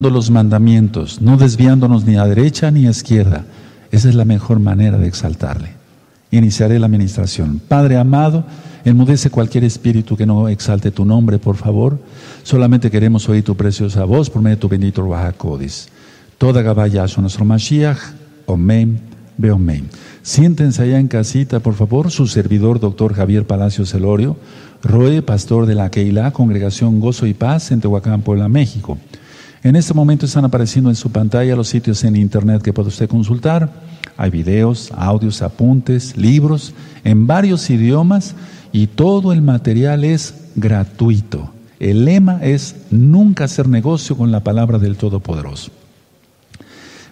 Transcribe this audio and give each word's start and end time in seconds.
los 0.00 0.30
mandamientos, 0.30 1.20
no 1.20 1.36
desviándonos 1.36 2.04
ni 2.04 2.14
a 2.14 2.24
derecha 2.24 2.70
ni 2.70 2.86
a 2.86 2.90
izquierda. 2.90 3.44
Esa 3.90 4.08
es 4.08 4.14
la 4.14 4.24
mejor 4.24 4.60
manera 4.60 4.96
de 4.96 5.08
exaltarle. 5.08 5.70
Iniciaré 6.30 6.78
la 6.78 6.86
administración. 6.86 7.60
Padre 7.66 7.96
amado, 7.96 8.44
enmudece 8.84 9.28
cualquier 9.28 9.64
espíritu 9.64 10.16
que 10.16 10.24
no 10.24 10.48
exalte 10.48 10.92
tu 10.92 11.04
nombre, 11.04 11.40
por 11.40 11.56
favor. 11.56 11.98
Solamente 12.44 12.92
queremos 12.92 13.28
oír 13.28 13.42
tu 13.42 13.56
preciosa 13.56 14.04
voz 14.04 14.30
por 14.30 14.40
medio 14.40 14.54
de 14.54 14.60
tu 14.60 14.68
bendito 14.68 15.02
Ruajakodis. 15.02 15.88
Toda 16.38 16.62
Gabayazo, 16.62 17.20
nuestro 17.20 17.44
Mashiach. 17.44 17.98
Omen, 18.46 19.00
Beomen. 19.36 19.88
Siéntense 20.22 20.84
allá 20.84 21.00
en 21.00 21.08
casita, 21.08 21.58
por 21.58 21.74
favor. 21.74 22.12
Su 22.12 22.28
servidor, 22.28 22.78
doctor 22.78 23.14
Javier 23.14 23.48
Palacios 23.48 23.90
Celorio, 23.90 24.36
Roe, 24.80 25.22
pastor 25.22 25.66
de 25.66 25.74
la 25.74 25.90
Keilah, 25.90 26.30
Congregación 26.30 27.00
Gozo 27.00 27.26
y 27.26 27.34
Paz 27.34 27.72
en 27.72 27.80
Tehuacán, 27.80 28.22
Puebla, 28.22 28.48
México. 28.48 28.96
En 29.62 29.74
este 29.74 29.92
momento 29.92 30.26
están 30.26 30.44
apareciendo 30.44 30.88
en 30.88 30.96
su 30.96 31.10
pantalla 31.10 31.56
los 31.56 31.68
sitios 31.68 32.04
en 32.04 32.14
internet 32.14 32.62
que 32.62 32.72
puede 32.72 32.88
usted 32.88 33.08
consultar. 33.08 33.72
Hay 34.16 34.30
videos, 34.30 34.92
audios, 34.96 35.42
apuntes, 35.42 36.16
libros 36.16 36.74
en 37.04 37.26
varios 37.26 37.68
idiomas 37.70 38.34
y 38.72 38.86
todo 38.86 39.32
el 39.32 39.42
material 39.42 40.04
es 40.04 40.34
gratuito. 40.54 41.50
El 41.80 42.04
lema 42.04 42.40
es 42.42 42.76
nunca 42.90 43.44
hacer 43.44 43.68
negocio 43.68 44.16
con 44.16 44.30
la 44.30 44.40
palabra 44.40 44.78
del 44.78 44.96
Todopoderoso. 44.96 45.70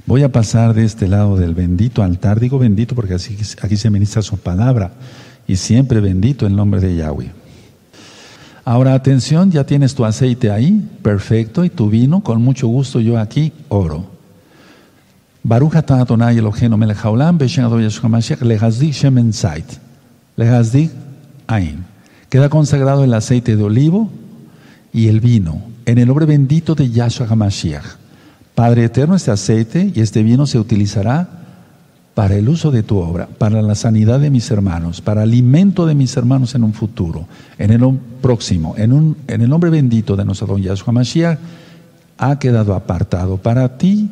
Voy 0.07 0.23
a 0.23 0.31
pasar 0.31 0.73
de 0.75 0.85
este 0.85 1.09
lado 1.09 1.37
del 1.37 1.55
bendito 1.55 2.03
altar, 2.03 2.39
digo 2.39 2.59
bendito 2.61 2.95
porque 2.95 3.15
aquí 3.15 3.77
se 3.77 3.91
ministra 3.91 4.23
su 4.23 4.39
palabra 4.39 4.93
y 5.49 5.57
siempre 5.57 6.01
bendito 6.01 6.47
el 6.47 6.55
nombre 6.55 6.81
de 6.81 6.95
Yahweh. 6.95 7.46
Ahora 8.69 8.95
atención, 8.95 9.53
ya 9.53 9.63
tienes 9.63 9.95
tu 9.95 10.05
aceite 10.05 10.51
ahí, 10.51 10.85
perfecto, 11.01 11.65
y 11.65 11.71
tu 11.71 11.89
vino, 11.89 12.25
con 12.25 12.43
mucho 12.43 12.67
gusto 12.67 12.99
yo 12.99 13.17
aquí 13.17 13.53
oro. 13.69 14.05
Baruch 15.45 15.77
atah 15.77 16.01
Adonai 16.01 16.39
Eloheinu 16.39 16.77
melech 16.77 16.99
haolam 17.05 17.39
Yeshua 17.39 18.09
Mashiach 18.09 18.41
lehazdik 18.43 18.93
shemen 18.93 19.31
ain. 21.47 21.85
Queda 22.29 22.49
consagrado 22.49 23.05
el 23.05 23.15
aceite 23.15 23.55
de 23.55 23.63
olivo 23.63 24.11
y 24.93 25.07
el 25.07 25.21
vino 25.21 25.63
en 25.85 25.99
el 25.99 26.09
nombre 26.09 26.27
bendito 26.27 26.75
de 26.75 26.91
Yahshua 26.91 27.29
HaMashiach. 27.29 27.85
Padre 28.57 28.87
eterno, 28.87 29.15
este 29.15 29.31
aceite 29.31 29.93
y 29.95 30.01
este 30.01 30.25
vino 30.25 30.45
se 30.45 30.59
utilizará 30.59 31.36
para 32.17 32.35
el 32.35 32.49
uso 32.49 32.71
de 32.71 32.83
tu 32.83 32.97
obra, 32.97 33.27
para 33.27 33.61
la 33.61 33.75
sanidad 33.75 34.19
de 34.21 34.31
mis 34.31 34.51
hermanos, 34.51 35.03
para 35.03 35.21
alimento 35.21 35.85
de 35.85 35.95
mis 35.95 36.17
hermanos 36.17 36.55
en 36.55 36.65
un 36.65 36.73
futuro, 36.73 37.27
en 37.59 37.73
el 37.73 37.83
próximo, 38.23 38.75
en, 38.79 39.17
el 39.29 39.47
nombre 39.51 39.69
bendito 39.69 40.17
de 40.17 40.25
nuestro 40.25 40.47
don 40.47 40.63
Yahshua 40.63 40.95
Mashiach, 40.95 41.39
ha 42.17 42.39
quedado 42.39 42.75
apartado 42.75 43.37
para 43.37 43.77
ti 43.77 44.09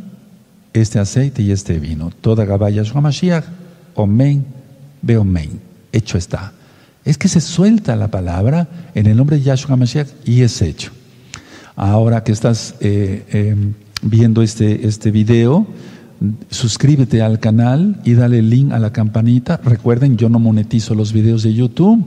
este 0.75 0.99
aceite 0.99 1.41
y 1.41 1.51
este 1.51 1.79
vino. 1.79 2.11
Toda 2.21 2.45
Gabá 2.45 2.69
Yahshua 2.69 3.01
Mashiach, 3.01 3.47
Omen, 3.95 4.45
Beomen, 5.01 5.59
hecho 5.91 6.19
está. 6.19 6.53
Es 7.07 7.17
que 7.17 7.29
se 7.29 7.41
suelta 7.41 7.97
la 7.97 8.09
palabra 8.09 8.69
en 8.95 9.07
el 9.07 9.17
nombre 9.17 9.39
de 9.39 9.45
Yahshua 9.45 9.77
Mashiach 9.77 10.09
y 10.27 10.43
es 10.43 10.61
hecho. 10.61 10.93
Ahora 11.75 12.23
que 12.23 12.33
estás 12.33 12.75
eh, 12.81 13.25
eh, 13.33 13.57
viendo 14.03 14.43
este, 14.43 14.87
este 14.87 15.11
video, 15.11 15.67
suscríbete 16.51 17.23
al 17.23 17.41
canal 17.41 18.01
y 18.05 18.15
dale 18.15 18.43
link 18.43 18.73
a 18.73 18.79
la 18.79 18.93
campanita. 18.93 19.61
Recuerden, 19.65 20.17
yo 20.17 20.29
no 20.29 20.39
monetizo 20.39 20.95
los 20.95 21.13
videos 21.13 21.43
de 21.43 21.55
YouTube. 21.55 22.05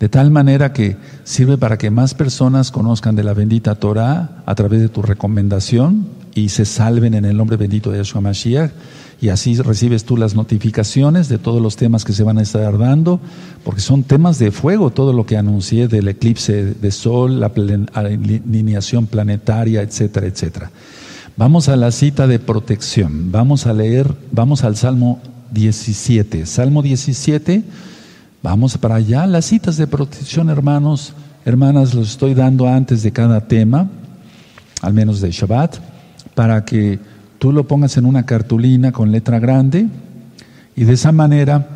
De 0.00 0.08
tal 0.08 0.30
manera 0.30 0.72
que 0.72 0.96
sirve 1.24 1.58
para 1.58 1.76
que 1.76 1.90
más 1.90 2.14
personas 2.14 2.70
conozcan 2.70 3.16
de 3.16 3.24
la 3.24 3.34
bendita 3.34 3.74
Torah 3.74 4.42
a 4.46 4.54
través 4.54 4.80
de 4.80 4.88
tu 4.88 5.02
recomendación 5.02 6.06
y 6.34 6.50
se 6.50 6.64
salven 6.64 7.14
en 7.14 7.24
el 7.24 7.36
nombre 7.36 7.56
bendito 7.56 7.90
de 7.90 7.98
Yeshua 7.98 8.20
Mashiach. 8.20 8.70
Y 9.20 9.30
así 9.30 9.56
recibes 9.56 10.04
tú 10.04 10.16
las 10.16 10.36
notificaciones 10.36 11.28
de 11.28 11.38
todos 11.38 11.60
los 11.60 11.74
temas 11.74 12.04
que 12.04 12.12
se 12.12 12.22
van 12.22 12.38
a 12.38 12.42
estar 12.42 12.78
dando, 12.78 13.20
porque 13.64 13.80
son 13.80 14.04
temas 14.04 14.38
de 14.38 14.52
fuego, 14.52 14.90
todo 14.90 15.12
lo 15.12 15.26
que 15.26 15.36
anuncié 15.36 15.88
del 15.88 16.06
eclipse 16.06 16.74
de 16.74 16.90
sol, 16.92 17.40
la 17.40 17.50
alineación 17.94 19.08
planetaria, 19.08 19.82
etcétera, 19.82 20.28
etcétera. 20.28 20.70
Vamos 21.38 21.68
a 21.68 21.76
la 21.76 21.92
cita 21.92 22.26
de 22.26 22.40
protección. 22.40 23.30
Vamos 23.30 23.68
a 23.68 23.72
leer, 23.72 24.12
vamos 24.32 24.64
al 24.64 24.74
Salmo 24.74 25.20
17. 25.52 26.44
Salmo 26.46 26.82
17, 26.82 27.62
vamos 28.42 28.76
para 28.76 28.96
allá. 28.96 29.24
Las 29.24 29.44
citas 29.44 29.76
de 29.76 29.86
protección, 29.86 30.50
hermanos, 30.50 31.12
hermanas, 31.44 31.94
los 31.94 32.10
estoy 32.10 32.34
dando 32.34 32.66
antes 32.66 33.04
de 33.04 33.12
cada 33.12 33.42
tema, 33.42 33.88
al 34.82 34.94
menos 34.94 35.20
de 35.20 35.30
Shabbat, 35.30 35.76
para 36.34 36.64
que 36.64 36.98
tú 37.38 37.52
lo 37.52 37.68
pongas 37.68 37.96
en 37.98 38.06
una 38.06 38.26
cartulina 38.26 38.90
con 38.90 39.12
letra 39.12 39.38
grande 39.38 39.86
y 40.74 40.82
de 40.82 40.94
esa 40.94 41.12
manera 41.12 41.68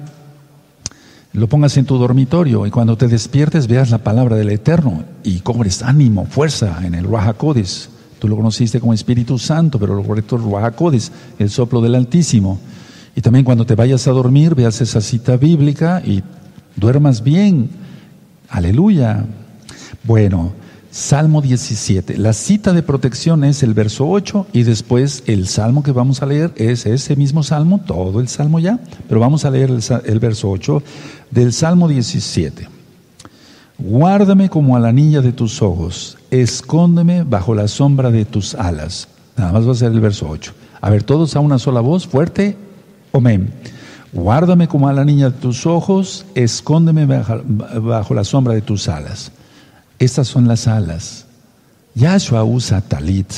lo 1.35 1.49
pongas 1.49 1.77
en 1.77 1.85
tu 1.85 1.99
dormitorio 1.99 2.67
y 2.67 2.71
cuando 2.73 2.97
te 2.97 3.07
despiertes 3.07 3.69
veas 3.69 3.91
la 3.91 3.99
palabra 3.99 4.35
del 4.35 4.51
Eterno 4.51 5.05
y 5.23 5.39
cobres 5.39 5.85
ánimo, 5.85 6.27
fuerza 6.27 6.85
en 6.85 6.97
el 6.97 7.09
Rahakodis 7.09 7.92
Tú 8.23 8.29
lo 8.29 8.37
conociste 8.37 8.79
como 8.79 8.95
Espíritu 8.95 9.37
Santo, 9.37 9.81
pero 9.81 9.97
lo 9.97 10.05
correcto 10.05 10.39
es 10.93 11.11
el 11.41 11.51
soplo 11.51 11.81
del 11.81 11.97
Altísimo. 11.97 12.61
Y 13.17 13.21
también 13.21 13.45
cuando 13.45 13.67
te 13.67 13.75
vayas 13.75 14.07
a 14.07 14.13
dormir, 14.13 14.55
veas 14.55 14.81
esa 14.81 15.01
cita 15.01 15.37
bíblica 15.37 16.01
y 16.07 16.23
duermas 16.77 17.25
bien. 17.25 17.69
Aleluya. 18.49 19.25
Bueno, 20.05 20.53
Salmo 20.93 21.43
17. 21.43 22.17
La 22.17 22.33
cita 22.33 22.73
de 22.73 22.85
protección 22.85 23.43
es 23.43 23.65
el 23.65 23.75
verso 23.75 24.09
8 24.09 24.47
y 24.53 24.63
después 24.63 25.25
el 25.27 25.49
salmo 25.49 25.83
que 25.83 25.91
vamos 25.91 26.23
a 26.23 26.27
leer 26.27 26.53
es 26.55 26.87
ese 26.87 27.17
mismo 27.17 27.43
salmo, 27.43 27.81
todo 27.85 28.21
el 28.21 28.29
salmo 28.29 28.61
ya, 28.61 28.79
pero 29.09 29.19
vamos 29.19 29.45
a 29.45 29.51
leer 29.51 29.71
el, 29.71 29.83
el 30.05 30.21
verso 30.21 30.49
8 30.49 30.81
del 31.33 31.53
Salmo 31.53 31.89
17. 31.89 32.82
Guárdame 33.85 34.49
como 34.49 34.77
a 34.77 34.81
la 34.81 34.93
niña 34.93 35.23
de 35.23 35.33
tus 35.33 35.61
ojos, 35.61 36.17
escóndeme 36.31 37.25
bajo 37.25 37.53
la 37.53 37.67
sombra 37.67 38.13
de 38.13 38.25
tus 38.25 38.55
alas. 38.55 39.09
Nada 39.37 39.51
más 39.51 39.67
va 39.67 39.73
a 39.73 39.75
ser 39.75 39.91
el 39.91 39.99
verso 39.99 40.29
8. 40.29 40.53
A 40.81 40.89
ver, 40.89 41.03
todos 41.03 41.35
a 41.35 41.41
una 41.41 41.59
sola 41.59 41.81
voz, 41.81 42.07
fuerte, 42.07 42.57
amén. 43.13 43.53
Guárdame 44.13 44.69
como 44.69 44.87
a 44.87 44.93
la 44.93 45.05
niña 45.05 45.31
de 45.31 45.39
tus 45.39 45.67
ojos, 45.67 46.27
escóndeme 46.37 47.07
bajo, 47.07 48.15
la 48.15 48.23
sombra 48.23 48.55
de 48.55 48.63
tus 48.63 48.89
alas. 48.89 49.33
Estas 49.99 50.29
son 50.29 50.47
las 50.47 50.69
alas. 50.69 51.27
Yahshua 51.97 52.45
usa 52.45 52.83
talit. 52.83 53.33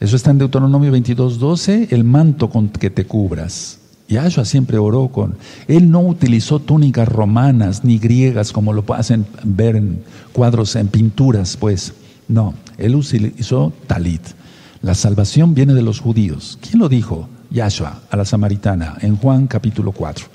Eso 0.00 0.16
está 0.16 0.32
en 0.32 0.38
Deuteronomio 0.38 0.92
22, 0.92 1.38
12, 1.38 1.88
el 1.92 2.04
manto 2.04 2.50
con 2.50 2.68
que 2.68 2.90
te 2.90 3.06
cubras. 3.06 3.78
Yahshua 4.12 4.44
siempre 4.44 4.78
oró 4.78 5.08
con... 5.08 5.34
Él 5.68 5.90
no 5.90 6.00
utilizó 6.00 6.60
túnicas 6.60 7.08
romanas 7.08 7.84
ni 7.84 7.98
griegas 7.98 8.52
como 8.52 8.72
lo 8.72 8.84
hacen 8.94 9.26
ver 9.42 9.76
en 9.76 10.02
cuadros, 10.32 10.76
en 10.76 10.88
pinturas, 10.88 11.56
pues. 11.56 11.92
No, 12.28 12.54
él 12.78 12.94
utilizó 12.94 13.72
talit. 13.86 14.22
La 14.80 14.94
salvación 14.94 15.54
viene 15.54 15.74
de 15.74 15.82
los 15.82 16.00
judíos. 16.00 16.58
¿Quién 16.60 16.78
lo 16.78 16.88
dijo? 16.88 17.28
Yahshua 17.50 18.00
a 18.10 18.16
la 18.16 18.24
samaritana 18.24 18.96
en 19.00 19.16
Juan 19.16 19.46
capítulo 19.46 19.92
4. 19.92 20.26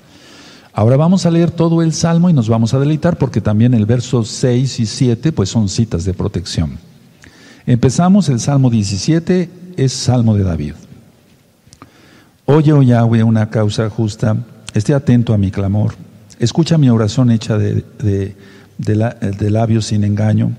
Ahora 0.72 0.96
vamos 0.96 1.26
a 1.26 1.30
leer 1.30 1.50
todo 1.50 1.82
el 1.82 1.92
salmo 1.92 2.30
y 2.30 2.32
nos 2.32 2.48
vamos 2.48 2.72
a 2.72 2.78
deleitar 2.78 3.18
porque 3.18 3.40
también 3.40 3.74
el 3.74 3.84
verso 3.84 4.24
6 4.24 4.80
y 4.80 4.86
7 4.86 5.32
pues 5.32 5.48
son 5.48 5.68
citas 5.68 6.04
de 6.04 6.14
protección. 6.14 6.78
Empezamos 7.66 8.28
el 8.28 8.40
salmo 8.40 8.70
17, 8.70 9.50
es 9.76 9.92
salmo 9.92 10.36
de 10.36 10.44
David. 10.44 10.74
Oye, 12.50 12.72
oh 12.72 12.80
Yahweh, 12.80 13.24
una 13.24 13.50
causa 13.50 13.90
justa, 13.90 14.34
esté 14.72 14.94
atento 14.94 15.34
a 15.34 15.36
mi 15.36 15.50
clamor, 15.50 15.92
escucha 16.38 16.78
mi 16.78 16.88
oración 16.88 17.30
hecha 17.30 17.58
de, 17.58 17.84
de, 18.78 19.50
labios 19.50 19.84
sin 19.84 20.02
engaño, 20.02 20.52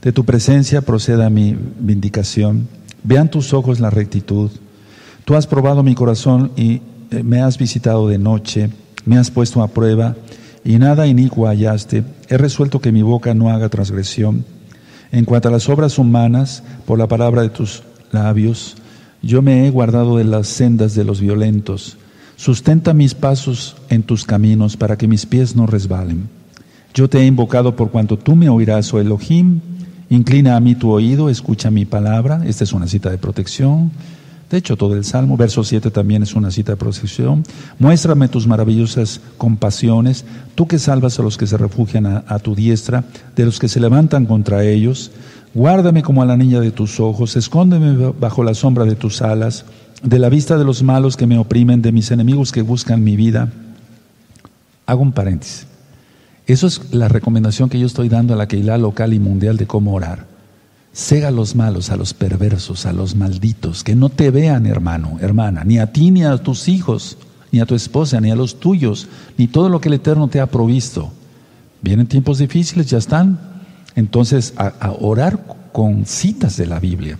de 0.00 0.12
tu 0.12 0.24
presencia 0.24 0.80
proceda 0.80 1.28
mi 1.28 1.54
vindicación, 1.78 2.68
vean 3.04 3.30
tus 3.30 3.52
ojos 3.52 3.80
la 3.80 3.90
rectitud, 3.90 4.50
tú 5.26 5.34
has 5.34 5.46
probado 5.46 5.82
mi 5.82 5.94
corazón 5.94 6.52
y 6.56 6.80
eh, 7.10 7.22
me 7.22 7.42
has 7.42 7.58
visitado 7.58 8.08
de 8.08 8.16
noche, 8.16 8.70
me 9.04 9.18
has 9.18 9.30
puesto 9.30 9.62
a 9.62 9.68
prueba 9.68 10.16
y 10.64 10.78
nada 10.78 11.06
inicuo 11.06 11.48
hallaste, 11.48 12.02
he 12.30 12.38
resuelto 12.38 12.80
que 12.80 12.92
mi 12.92 13.02
boca 13.02 13.34
no 13.34 13.50
haga 13.50 13.68
transgresión. 13.68 14.46
En 15.12 15.26
cuanto 15.26 15.48
a 15.48 15.52
las 15.52 15.68
obras 15.68 15.98
humanas, 15.98 16.62
por 16.86 16.98
la 16.98 17.08
palabra 17.08 17.42
de 17.42 17.50
tus 17.50 17.82
labios, 18.10 18.76
yo 19.26 19.42
me 19.42 19.66
he 19.66 19.70
guardado 19.70 20.16
de 20.16 20.24
las 20.24 20.48
sendas 20.48 20.94
de 20.94 21.04
los 21.04 21.20
violentos. 21.20 21.96
Sustenta 22.36 22.92
mis 22.92 23.14
pasos 23.14 23.76
en 23.88 24.02
tus 24.02 24.24
caminos 24.24 24.76
para 24.76 24.96
que 24.96 25.08
mis 25.08 25.26
pies 25.26 25.56
no 25.56 25.66
resbalen. 25.66 26.28
Yo 26.94 27.08
te 27.08 27.18
he 27.18 27.26
invocado 27.26 27.76
por 27.76 27.90
cuanto 27.90 28.18
tú 28.18 28.36
me 28.36 28.48
oirás, 28.48 28.92
oh 28.94 29.00
Elohim. 29.00 29.60
Inclina 30.08 30.56
a 30.56 30.60
mí 30.60 30.74
tu 30.74 30.90
oído, 30.90 31.28
escucha 31.28 31.70
mi 31.70 31.84
palabra. 31.84 32.42
Esta 32.46 32.64
es 32.64 32.72
una 32.72 32.86
cita 32.86 33.10
de 33.10 33.18
protección. 33.18 33.90
De 34.50 34.58
hecho, 34.58 34.76
todo 34.76 34.94
el 34.94 35.04
Salmo, 35.04 35.36
verso 35.36 35.64
7 35.64 35.90
también 35.90 36.22
es 36.22 36.34
una 36.34 36.52
cita 36.52 36.72
de 36.72 36.76
protección. 36.76 37.42
Muéstrame 37.80 38.28
tus 38.28 38.46
maravillosas 38.46 39.20
compasiones, 39.38 40.24
tú 40.54 40.68
que 40.68 40.78
salvas 40.78 41.18
a 41.18 41.22
los 41.22 41.36
que 41.36 41.48
se 41.48 41.56
refugian 41.56 42.06
a, 42.06 42.24
a 42.28 42.38
tu 42.38 42.54
diestra, 42.54 43.04
de 43.34 43.44
los 43.44 43.58
que 43.58 43.66
se 43.66 43.80
levantan 43.80 44.24
contra 44.24 44.62
ellos. 44.64 45.10
Guárdame 45.56 46.02
como 46.02 46.20
a 46.20 46.26
la 46.26 46.36
niña 46.36 46.60
de 46.60 46.70
tus 46.70 47.00
ojos, 47.00 47.34
escóndeme 47.34 48.12
bajo 48.20 48.44
la 48.44 48.52
sombra 48.52 48.84
de 48.84 48.94
tus 48.94 49.22
alas, 49.22 49.64
de 50.02 50.18
la 50.18 50.28
vista 50.28 50.58
de 50.58 50.66
los 50.66 50.82
malos 50.82 51.16
que 51.16 51.26
me 51.26 51.38
oprimen, 51.38 51.80
de 51.80 51.92
mis 51.92 52.10
enemigos 52.10 52.52
que 52.52 52.60
buscan 52.60 53.02
mi 53.02 53.16
vida. 53.16 53.50
Hago 54.84 55.00
un 55.00 55.12
paréntesis. 55.12 55.66
Eso 56.46 56.66
es 56.66 56.92
la 56.92 57.08
recomendación 57.08 57.70
que 57.70 57.78
yo 57.78 57.86
estoy 57.86 58.10
dando 58.10 58.34
a 58.34 58.36
la 58.36 58.46
Keilah 58.48 58.76
local 58.76 59.14
y 59.14 59.18
mundial 59.18 59.56
de 59.56 59.66
cómo 59.66 59.94
orar. 59.94 60.26
Cega 60.92 61.28
a 61.28 61.30
los 61.30 61.56
malos, 61.56 61.88
a 61.88 61.96
los 61.96 62.12
perversos, 62.12 62.84
a 62.84 62.92
los 62.92 63.16
malditos, 63.16 63.82
que 63.82 63.96
no 63.96 64.10
te 64.10 64.30
vean, 64.30 64.66
hermano, 64.66 65.16
hermana, 65.22 65.64
ni 65.64 65.78
a 65.78 65.90
ti, 65.90 66.10
ni 66.10 66.22
a 66.22 66.36
tus 66.36 66.68
hijos, 66.68 67.16
ni 67.50 67.60
a 67.60 67.64
tu 67.64 67.74
esposa, 67.74 68.20
ni 68.20 68.30
a 68.30 68.36
los 68.36 68.60
tuyos, 68.60 69.08
ni 69.38 69.46
todo 69.46 69.70
lo 69.70 69.80
que 69.80 69.88
el 69.88 69.94
Eterno 69.94 70.28
te 70.28 70.38
ha 70.38 70.48
provisto. 70.48 71.12
Vienen 71.80 72.08
tiempos 72.08 72.36
difíciles, 72.36 72.90
ya 72.90 72.98
están. 72.98 73.55
Entonces, 73.96 74.52
a, 74.58 74.92
orar 75.00 75.40
con 75.72 76.04
citas 76.04 76.56
de 76.56 76.66
la 76.66 76.78
Biblia. 76.78 77.18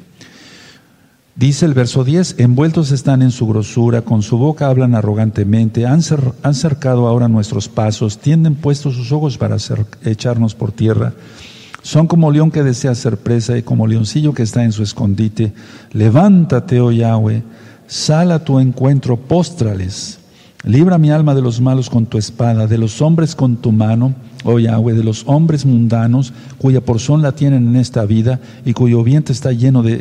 Dice 1.35 1.67
el 1.67 1.75
verso 1.75 2.05
10, 2.05 2.37
envueltos 2.39 2.93
están 2.93 3.21
en 3.21 3.31
su 3.31 3.47
grosura, 3.47 4.03
con 4.03 4.23
su 4.23 4.39
boca 4.39 4.69
hablan 4.69 4.95
arrogantemente, 4.95 5.87
han, 5.87 6.03
cercado 6.03 7.09
ahora 7.09 7.29
nuestros 7.29 7.69
pasos, 7.69 8.19
tienden 8.19 8.55
puestos 8.55 8.95
sus 8.95 9.13
ojos 9.13 9.37
para 9.37 9.57
echarnos 10.05 10.55
por 10.55 10.73
tierra. 10.73 11.13
Son 11.83 12.07
como 12.07 12.31
león 12.31 12.51
que 12.51 12.63
desea 12.63 12.95
ser 12.95 13.19
presa 13.19 13.57
y 13.57 13.63
como 13.63 13.87
leoncillo 13.87 14.35
que 14.35 14.43
está 14.43 14.65
en 14.65 14.73
su 14.73 14.83
escondite. 14.83 15.53
Levántate, 15.93 16.81
oh 16.81 16.91
Yahweh, 16.91 17.43
sal 17.87 18.33
a 18.33 18.43
tu 18.43 18.59
encuentro, 18.59 19.17
póstrales. 19.17 20.19
Libra 20.65 20.99
mi 20.99 21.11
alma 21.11 21.35
de 21.35 21.43
los 21.43 21.61
malos 21.61 21.89
con 21.89 22.07
tu 22.07 22.19
espada, 22.19 22.67
de 22.67 22.79
los 22.79 23.01
hombres 23.01 23.35
con 23.35 23.57
tu 23.57 23.73
mano 23.73 24.15
oh 24.47 24.59
Yahweh, 24.59 24.95
de 24.95 25.03
los 25.03 25.25
hombres 25.27 25.67
mundanos 25.67 26.33
cuya 26.59 26.81
porción 26.81 27.21
la 27.21 27.33
tienen 27.33 27.69
en 27.69 27.77
esta 27.77 28.07
vida 28.07 28.41
y 28.65 28.73
cuyo 28.73 29.03
vientre 29.03 29.33
está 29.33 29.53
lleno 29.53 29.83
de, 29.83 29.99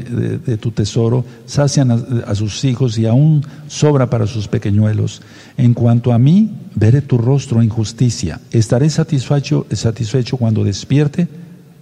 tu 0.58 0.72
tesoro, 0.72 1.26
sacian 1.46 1.92
a, 1.92 2.36
sus 2.36 2.64
hijos 2.64 2.98
y 2.98 3.08
aún 3.08 3.44
sobra 3.68 4.10
para 4.10 4.28
sus 4.28 4.48
pequeñuelos. 4.48 5.22
En 5.58 5.74
cuanto 5.74 6.14
a 6.14 6.20
mí, 6.20 6.52
veré 6.76 7.02
tu 7.02 7.18
rostro 7.18 7.62
en 7.62 7.70
justicia. 7.70 8.40
Estaré 8.52 8.90
satisfecho, 8.90 9.66
satisfecho 9.72 10.38
cuando 10.38 10.64
despierte 10.64 11.28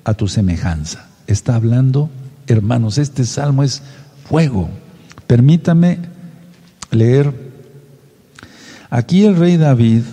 a 0.05 0.13
tu 0.13 0.27
semejanza. 0.27 1.07
Está 1.27 1.55
hablando, 1.55 2.09
hermanos, 2.47 2.97
este 2.97 3.25
salmo 3.25 3.63
es 3.63 3.81
fuego. 4.27 4.69
Permítame 5.27 5.99
leer. 6.91 7.33
Aquí 8.89 9.25
el 9.25 9.35
rey 9.35 9.57
David 9.57 10.03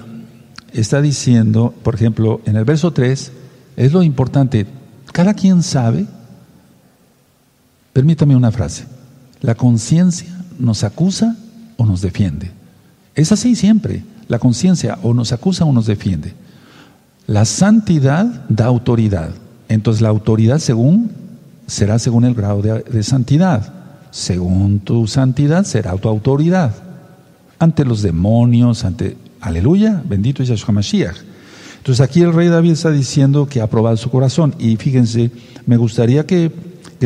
está 0.72 1.00
diciendo, 1.02 1.75
por 1.82 1.94
ejemplo, 1.94 2.40
en 2.44 2.56
el 2.56 2.64
verso 2.64 2.93
3, 2.93 3.32
es 3.76 3.93
lo 3.93 4.02
importante, 4.02 4.67
cada 5.12 5.34
quien 5.34 5.62
sabe, 5.62 6.06
permítame 7.93 8.37
una 8.37 8.52
frase, 8.52 8.84
la 9.40 9.55
conciencia 9.55 10.28
nos 10.58 10.84
acusa 10.84 11.37
o 11.76 11.87
nos 11.87 12.00
defiende. 12.00 12.50
Es 13.14 13.32
así 13.32 13.56
siempre, 13.56 14.05
la 14.28 14.38
conciencia 14.38 14.99
o 15.02 15.14
nos 15.14 15.32
acusa 15.32 15.64
o 15.64 15.72
nos 15.72 15.87
defiende. 15.87 16.34
La 17.26 17.44
santidad 17.44 18.26
da 18.49 18.67
autoridad, 18.67 19.31
entonces 19.69 20.02
la 20.02 20.08
autoridad 20.08 20.58
según 20.58 21.11
será 21.67 21.99
según 21.99 22.25
el 22.25 22.34
grado 22.34 22.62
de, 22.62 22.82
de 22.82 23.02
santidad. 23.02 23.72
Según 24.11 24.81
tu 24.81 25.06
santidad 25.06 25.64
será 25.64 25.96
tu 25.96 26.08
autoridad 26.08 26.75
ante 27.61 27.84
los 27.84 28.02
demonios, 28.02 28.84
ante 28.84 29.17
Aleluya, 29.40 30.02
bendito 30.06 30.42
es 30.42 30.48
Yahshua 30.48 30.75
Mashiach. 30.75 31.16
Entonces 31.78 32.00
aquí 32.02 32.20
el 32.20 32.34
rey 32.34 32.48
David 32.48 32.72
está 32.72 32.90
diciendo 32.90 33.46
que 33.48 33.62
ha 33.62 33.66
probado 33.66 33.96
su 33.96 34.10
corazón. 34.10 34.54
Y 34.58 34.76
fíjense, 34.76 35.31
me 35.66 35.78
gustaría 35.78 36.26
que, 36.26 36.52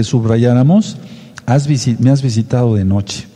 subrayáramos, 0.02 0.96
me 2.00 2.10
has 2.10 2.22
visitado 2.22 2.74
de 2.74 2.84
noche. 2.84 3.26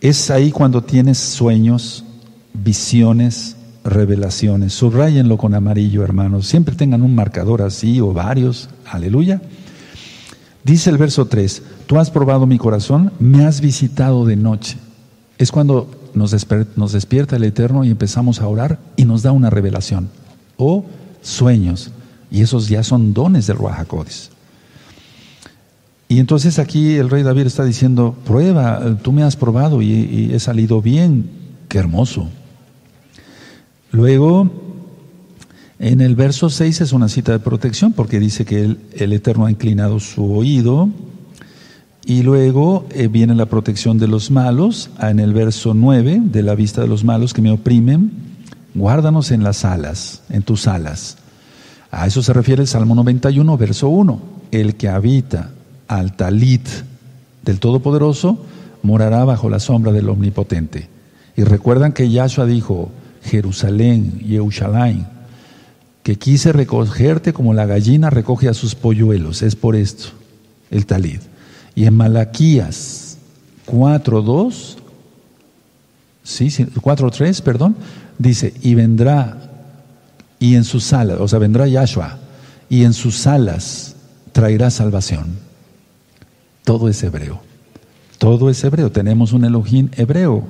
Es 0.00 0.30
ahí 0.30 0.50
cuando 0.50 0.82
tienes 0.82 1.18
sueños, 1.18 2.04
visiones, 2.54 3.56
revelaciones. 3.84 4.72
Subrayenlo 4.72 5.36
con 5.36 5.54
amarillo, 5.54 6.02
hermanos. 6.02 6.46
Siempre 6.46 6.74
tengan 6.74 7.02
un 7.02 7.14
marcador 7.14 7.60
así 7.60 8.00
o 8.00 8.12
varios. 8.14 8.70
Aleluya. 8.86 9.42
Dice 10.64 10.88
el 10.88 10.96
verso 10.96 11.26
3, 11.26 11.62
tú 11.86 11.98
has 11.98 12.10
probado 12.10 12.46
mi 12.46 12.56
corazón, 12.56 13.12
me 13.18 13.44
has 13.44 13.60
visitado 13.60 14.24
de 14.24 14.36
noche. 14.36 14.78
Es 15.36 15.52
cuando 15.52 15.90
nos, 16.14 16.92
despierta 16.92 17.36
el 17.36 17.44
Eterno 17.44 17.84
y 17.84 17.90
empezamos 17.90 18.40
a 18.40 18.48
orar 18.48 18.78
y 18.96 19.04
nos 19.04 19.22
da 19.22 19.32
una 19.32 19.50
revelación 19.50 20.08
o 20.56 20.84
sueños. 21.22 21.90
Y 22.30 22.42
esos 22.42 22.68
ya 22.68 22.82
son 22.82 23.14
dones 23.14 23.46
del 23.46 23.56
Ruach 23.56 23.86
Y 26.08 26.18
entonces 26.18 26.58
aquí 26.58 26.96
el 26.96 27.10
rey 27.10 27.22
David 27.22 27.46
está 27.46 27.64
diciendo, 27.64 28.16
prueba, 28.24 28.96
tú 29.02 29.12
me 29.12 29.22
has 29.22 29.36
probado 29.36 29.82
y, 29.82 30.30
he 30.32 30.40
salido 30.40 30.82
bien, 30.82 31.30
qué 31.68 31.78
hermoso. 31.78 32.28
Luego, 33.92 34.50
en 35.78 36.00
el 36.00 36.16
verso 36.16 36.50
6 36.50 36.80
es 36.80 36.92
una 36.92 37.08
cita 37.08 37.32
de 37.32 37.38
protección 37.38 37.92
porque 37.92 38.18
dice 38.18 38.44
que 38.44 38.76
el 38.92 39.12
Eterno 39.12 39.46
ha 39.46 39.50
inclinado 39.50 40.00
su 40.00 40.32
oído 40.32 40.88
y 42.06 42.22
luego 42.22 42.86
eh, 42.90 43.08
viene 43.08 43.34
la 43.34 43.46
protección 43.46 43.98
de 43.98 44.08
los 44.08 44.30
malos, 44.30 44.90
ah, 44.98 45.10
en 45.10 45.20
el 45.20 45.32
verso 45.32 45.72
9, 45.72 46.20
de 46.24 46.42
la 46.42 46.54
vista 46.54 46.82
de 46.82 46.88
los 46.88 47.02
malos 47.02 47.32
que 47.32 47.40
me 47.40 47.50
oprimen, 47.50 48.12
guárdanos 48.74 49.30
en 49.30 49.42
las 49.42 49.64
alas, 49.64 50.22
en 50.28 50.42
tus 50.42 50.66
alas. 50.66 51.16
A 51.90 52.06
eso 52.06 52.22
se 52.22 52.32
refiere 52.32 52.62
el 52.62 52.68
Salmo 52.68 52.94
91, 52.94 53.56
verso 53.56 53.88
1. 53.88 54.20
El 54.50 54.74
que 54.74 54.88
habita 54.88 55.50
al 55.88 56.16
talit 56.16 56.66
del 57.42 57.58
Todopoderoso 57.58 58.38
morará 58.82 59.24
bajo 59.24 59.48
la 59.48 59.60
sombra 59.60 59.92
del 59.92 60.08
Omnipotente. 60.08 60.88
Y 61.36 61.44
recuerdan 61.44 61.92
que 61.92 62.10
Yahshua 62.10 62.46
dijo, 62.46 62.90
Jerusalén, 63.22 64.18
Yerusalén, 64.20 65.06
que 66.02 66.16
quise 66.16 66.52
recogerte 66.52 67.32
como 67.32 67.54
la 67.54 67.64
gallina 67.64 68.10
recoge 68.10 68.48
a 68.48 68.54
sus 68.54 68.74
polluelos. 68.74 69.42
Es 69.42 69.56
por 69.56 69.74
esto, 69.74 70.08
el 70.70 70.84
talit. 70.84 71.22
Y 71.74 71.86
en 71.86 71.94
Malaquías 71.94 73.18
4.2, 73.66 74.76
sí, 76.22 76.46
4.3, 76.46 77.42
perdón, 77.42 77.76
dice, 78.18 78.54
y 78.62 78.74
vendrá, 78.74 79.50
y 80.38 80.54
en 80.54 80.64
sus 80.64 80.92
alas, 80.92 81.18
o 81.20 81.28
sea, 81.28 81.38
vendrá 81.38 81.66
Yahshua, 81.66 82.18
y 82.68 82.84
en 82.84 82.92
sus 82.92 83.26
alas 83.26 83.96
traerá 84.32 84.70
salvación. 84.70 85.38
Todo 86.64 86.88
es 86.88 87.02
hebreo. 87.02 87.40
Todo 88.18 88.48
es 88.48 88.62
hebreo. 88.64 88.90
Tenemos 88.90 89.32
un 89.32 89.44
Elohim 89.44 89.90
hebreo. 89.96 90.44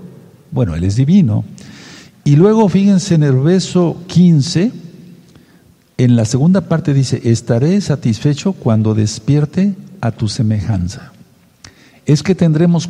Bueno, 0.52 0.76
Él 0.76 0.84
es 0.84 0.94
divino. 0.94 1.44
Y 2.22 2.36
luego 2.36 2.68
fíjense 2.68 3.16
en 3.16 3.24
el 3.24 3.34
verso 3.40 4.00
15, 4.06 4.72
en 5.98 6.16
la 6.16 6.24
segunda 6.24 6.62
parte 6.62 6.94
dice, 6.94 7.20
estaré 7.24 7.80
satisfecho 7.80 8.52
cuando 8.52 8.94
despierte 8.94 9.74
a 10.00 10.12
tu 10.12 10.28
semejanza 10.28 11.13
es 12.06 12.22
que 12.22 12.34
tendremos 12.34 12.88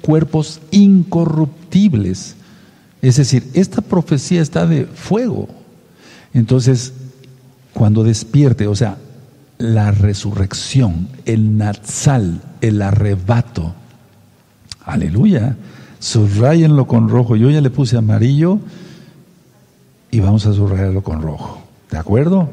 cuerpos 0.00 0.60
incorruptibles. 0.70 2.36
Es 3.02 3.16
decir, 3.16 3.48
esta 3.54 3.82
profecía 3.82 4.42
está 4.42 4.66
de 4.66 4.86
fuego. 4.86 5.48
Entonces, 6.32 6.92
cuando 7.72 8.04
despierte, 8.04 8.66
o 8.66 8.74
sea, 8.74 8.98
la 9.58 9.90
resurrección, 9.90 11.08
el 11.24 11.56
nazal, 11.56 12.40
el 12.60 12.82
arrebato, 12.82 13.74
aleluya, 14.84 15.56
subrayenlo 15.98 16.86
con 16.86 17.08
rojo. 17.08 17.36
Yo 17.36 17.50
ya 17.50 17.60
le 17.60 17.70
puse 17.70 17.96
amarillo 17.96 18.58
y 20.10 20.20
vamos 20.20 20.46
a 20.46 20.52
subrayarlo 20.52 21.02
con 21.02 21.22
rojo. 21.22 21.62
¿De 21.90 21.98
acuerdo? 21.98 22.50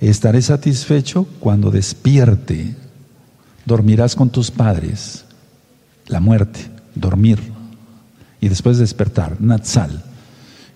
Estaré 0.00 0.40
satisfecho 0.40 1.26
cuando 1.40 1.70
despierte 1.70 2.74
dormirás 3.64 4.14
con 4.16 4.30
tus 4.30 4.50
padres, 4.50 5.24
la 6.06 6.20
muerte, 6.20 6.70
dormir, 6.94 7.38
y 8.40 8.48
después 8.48 8.78
despertar, 8.78 9.40
Natsal. 9.40 10.02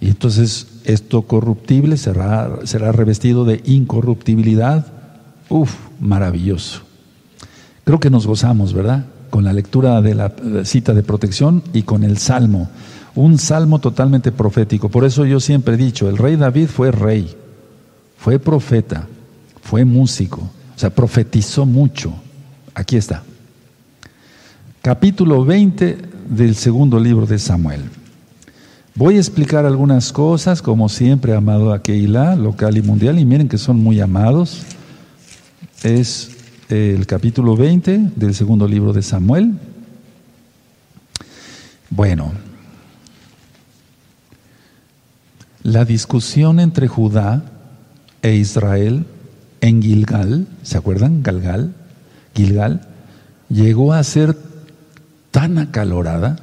Y 0.01 0.09
entonces 0.09 0.67
esto 0.85 1.23
corruptible 1.23 1.97
será, 1.97 2.59
será 2.65 2.93
revestido 2.93 3.45
de 3.45 3.63
incorruptibilidad. 3.65 4.87
Uf, 5.49 5.75
maravilloso. 6.01 6.83
Creo 7.85 8.01
que 8.01 8.11
nos 8.11 8.27
gozamos, 8.27 8.73
¿verdad? 8.75 9.07
Con 9.31 9.45
la 9.45 9.53
lectura 9.53 10.03
de 10.03 10.15
la 10.15 10.33
cita 10.65 10.93
de 10.93 11.03
protección 11.03 11.63
y 11.73 11.83
con 11.83 12.05
el 12.05 12.19
salmo. 12.19 12.69
Un 13.15 13.39
salmo 13.39 13.79
totalmente 13.79 14.33
profético. 14.33 14.89
Por 14.89 15.05
eso 15.05 15.25
yo 15.25 15.41
siempre 15.41 15.75
he 15.75 15.79
dicho, 15.79 16.09
el 16.09 16.19
rey 16.19 16.37
David 16.37 16.67
fue 16.67 16.91
rey, 16.91 17.35
fue 18.19 18.39
profeta, 18.39 19.07
fue 19.63 19.85
músico, 19.85 20.41
o 20.41 20.79
sea, 20.79 20.91
profetizó 20.91 21.65
mucho. 21.65 22.13
Aquí 22.75 22.97
está. 22.97 23.23
Capítulo 24.83 25.45
20 25.45 25.97
del 26.29 26.57
segundo 26.57 26.99
libro 26.99 27.25
de 27.25 27.39
Samuel. 27.39 27.83
Voy 28.97 29.17
a 29.17 29.19
explicar 29.19 29.65
algunas 29.65 30.13
cosas, 30.13 30.61
como 30.61 30.89
siempre, 30.89 31.35
amado 31.35 31.73
a 31.73 31.83
Keilah, 31.83 32.35
local 32.35 32.77
y 32.77 32.83
mundial, 32.83 33.21
y 33.21 33.25
miren 33.25 33.49
que 33.49 33.59
son 33.59 33.77
muy 33.77 34.01
amados. 34.01 34.63
Es 35.85 36.33
el 36.69 37.07
capítulo 37.07 37.57
20 37.57 38.11
del 38.17 38.35
segundo 38.35 38.67
libro 38.67 38.93
de 38.93 39.03
Samuel. 39.03 39.55
Bueno, 41.91 42.33
la 45.63 45.85
discusión 45.85 46.59
entre 46.59 46.89
Judá 46.89 47.45
e 48.21 48.35
Israel 48.35 49.07
en 49.61 49.81
Gilgal, 49.81 50.49
¿se 50.65 50.77
acuerdan? 50.77 51.23
Galgal, 51.23 51.73
Gilgal, 52.35 52.81
llegó 53.49 53.93
a 53.93 54.03
ser 54.03 54.37
tan 55.31 55.59
acalorada, 55.59 56.37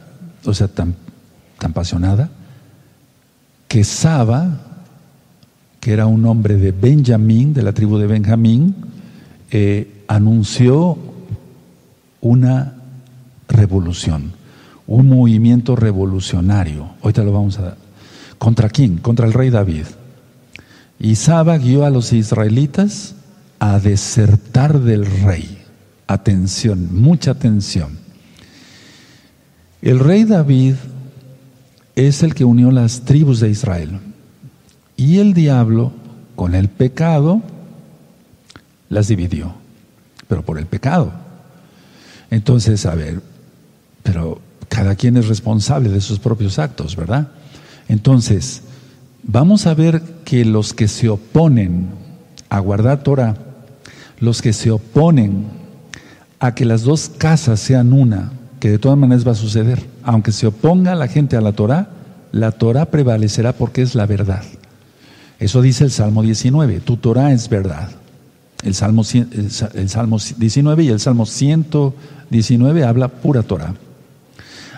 o 0.45 0.53
sea, 0.53 0.67
tan, 0.67 0.95
tan 1.59 1.71
apasionada, 1.71 2.29
que 3.67 3.83
Saba, 3.83 4.59
que 5.79 5.93
era 5.93 6.05
un 6.05 6.25
hombre 6.25 6.57
de 6.57 6.71
Benjamín, 6.71 7.53
de 7.53 7.63
la 7.63 7.73
tribu 7.73 7.97
de 7.97 8.07
Benjamín, 8.07 8.75
eh, 9.49 10.03
anunció 10.07 10.97
una 12.19 12.75
revolución, 13.47 14.33
un 14.87 15.07
movimiento 15.07 15.75
revolucionario. 15.75 16.89
Ahorita 17.01 17.23
lo 17.23 17.31
vamos 17.31 17.59
a... 17.59 17.75
¿Contra 18.37 18.69
quién? 18.69 18.97
Contra 18.97 19.25
el 19.25 19.33
rey 19.33 19.49
David. 19.49 19.85
Y 20.99 21.15
Saba 21.15 21.57
guió 21.57 21.85
a 21.85 21.89
los 21.89 22.11
israelitas 22.13 23.15
a 23.59 23.79
desertar 23.79 24.79
del 24.79 25.05
rey. 25.05 25.60
Atención, 26.11 26.89
mucha 26.91 27.31
atención. 27.31 27.97
El 29.81 29.97
rey 29.97 30.25
David 30.25 30.75
es 31.95 32.21
el 32.21 32.35
que 32.35 32.43
unió 32.43 32.69
las 32.69 33.03
tribus 33.05 33.39
de 33.39 33.49
Israel. 33.49 33.97
Y 34.97 35.19
el 35.19 35.33
diablo, 35.33 35.93
con 36.35 36.53
el 36.53 36.67
pecado, 36.67 37.41
las 38.89 39.07
dividió. 39.07 39.53
Pero 40.27 40.43
por 40.43 40.59
el 40.59 40.65
pecado. 40.65 41.13
Entonces, 42.29 42.85
a 42.85 42.93
ver, 42.93 43.21
pero 44.03 44.41
cada 44.67 44.95
quien 44.95 45.15
es 45.15 45.29
responsable 45.29 45.87
de 45.87 46.01
sus 46.01 46.19
propios 46.19 46.59
actos, 46.59 46.97
¿verdad? 46.97 47.29
Entonces, 47.87 48.63
vamos 49.23 49.65
a 49.65 49.75
ver 49.75 50.01
que 50.25 50.43
los 50.43 50.73
que 50.73 50.89
se 50.89 51.07
oponen 51.07 51.87
a 52.49 52.59
guardar 52.59 53.01
Torah, 53.01 53.37
los 54.19 54.41
que 54.41 54.51
se 54.51 54.71
oponen 54.71 55.60
a 56.41 56.55
que 56.55 56.65
las 56.65 56.81
dos 56.81 57.11
casas 57.19 57.59
sean 57.59 57.93
una, 57.93 58.31
que 58.59 58.71
de 58.71 58.79
todas 58.79 58.97
maneras 58.97 59.25
va 59.25 59.33
a 59.33 59.35
suceder, 59.35 59.85
aunque 60.01 60.31
se 60.31 60.47
oponga 60.47 60.95
la 60.95 61.07
gente 61.07 61.37
a 61.37 61.41
la 61.41 61.51
Torah, 61.53 61.89
la 62.31 62.51
Torah 62.51 62.87
prevalecerá 62.87 63.53
porque 63.53 63.83
es 63.83 63.93
la 63.93 64.07
verdad. 64.07 64.41
Eso 65.37 65.61
dice 65.61 65.83
el 65.83 65.91
Salmo 65.91 66.23
19, 66.23 66.79
tu 66.79 66.97
Torah 66.97 67.31
es 67.31 67.47
verdad. 67.47 67.89
El 68.63 68.73
Salmo, 68.73 69.03
el 69.13 69.89
Salmo 69.89 70.17
19 70.37 70.83
y 70.83 70.89
el 70.89 70.99
Salmo 70.99 71.27
119 71.27 72.85
habla 72.85 73.07
pura 73.09 73.43
Torah. 73.43 73.75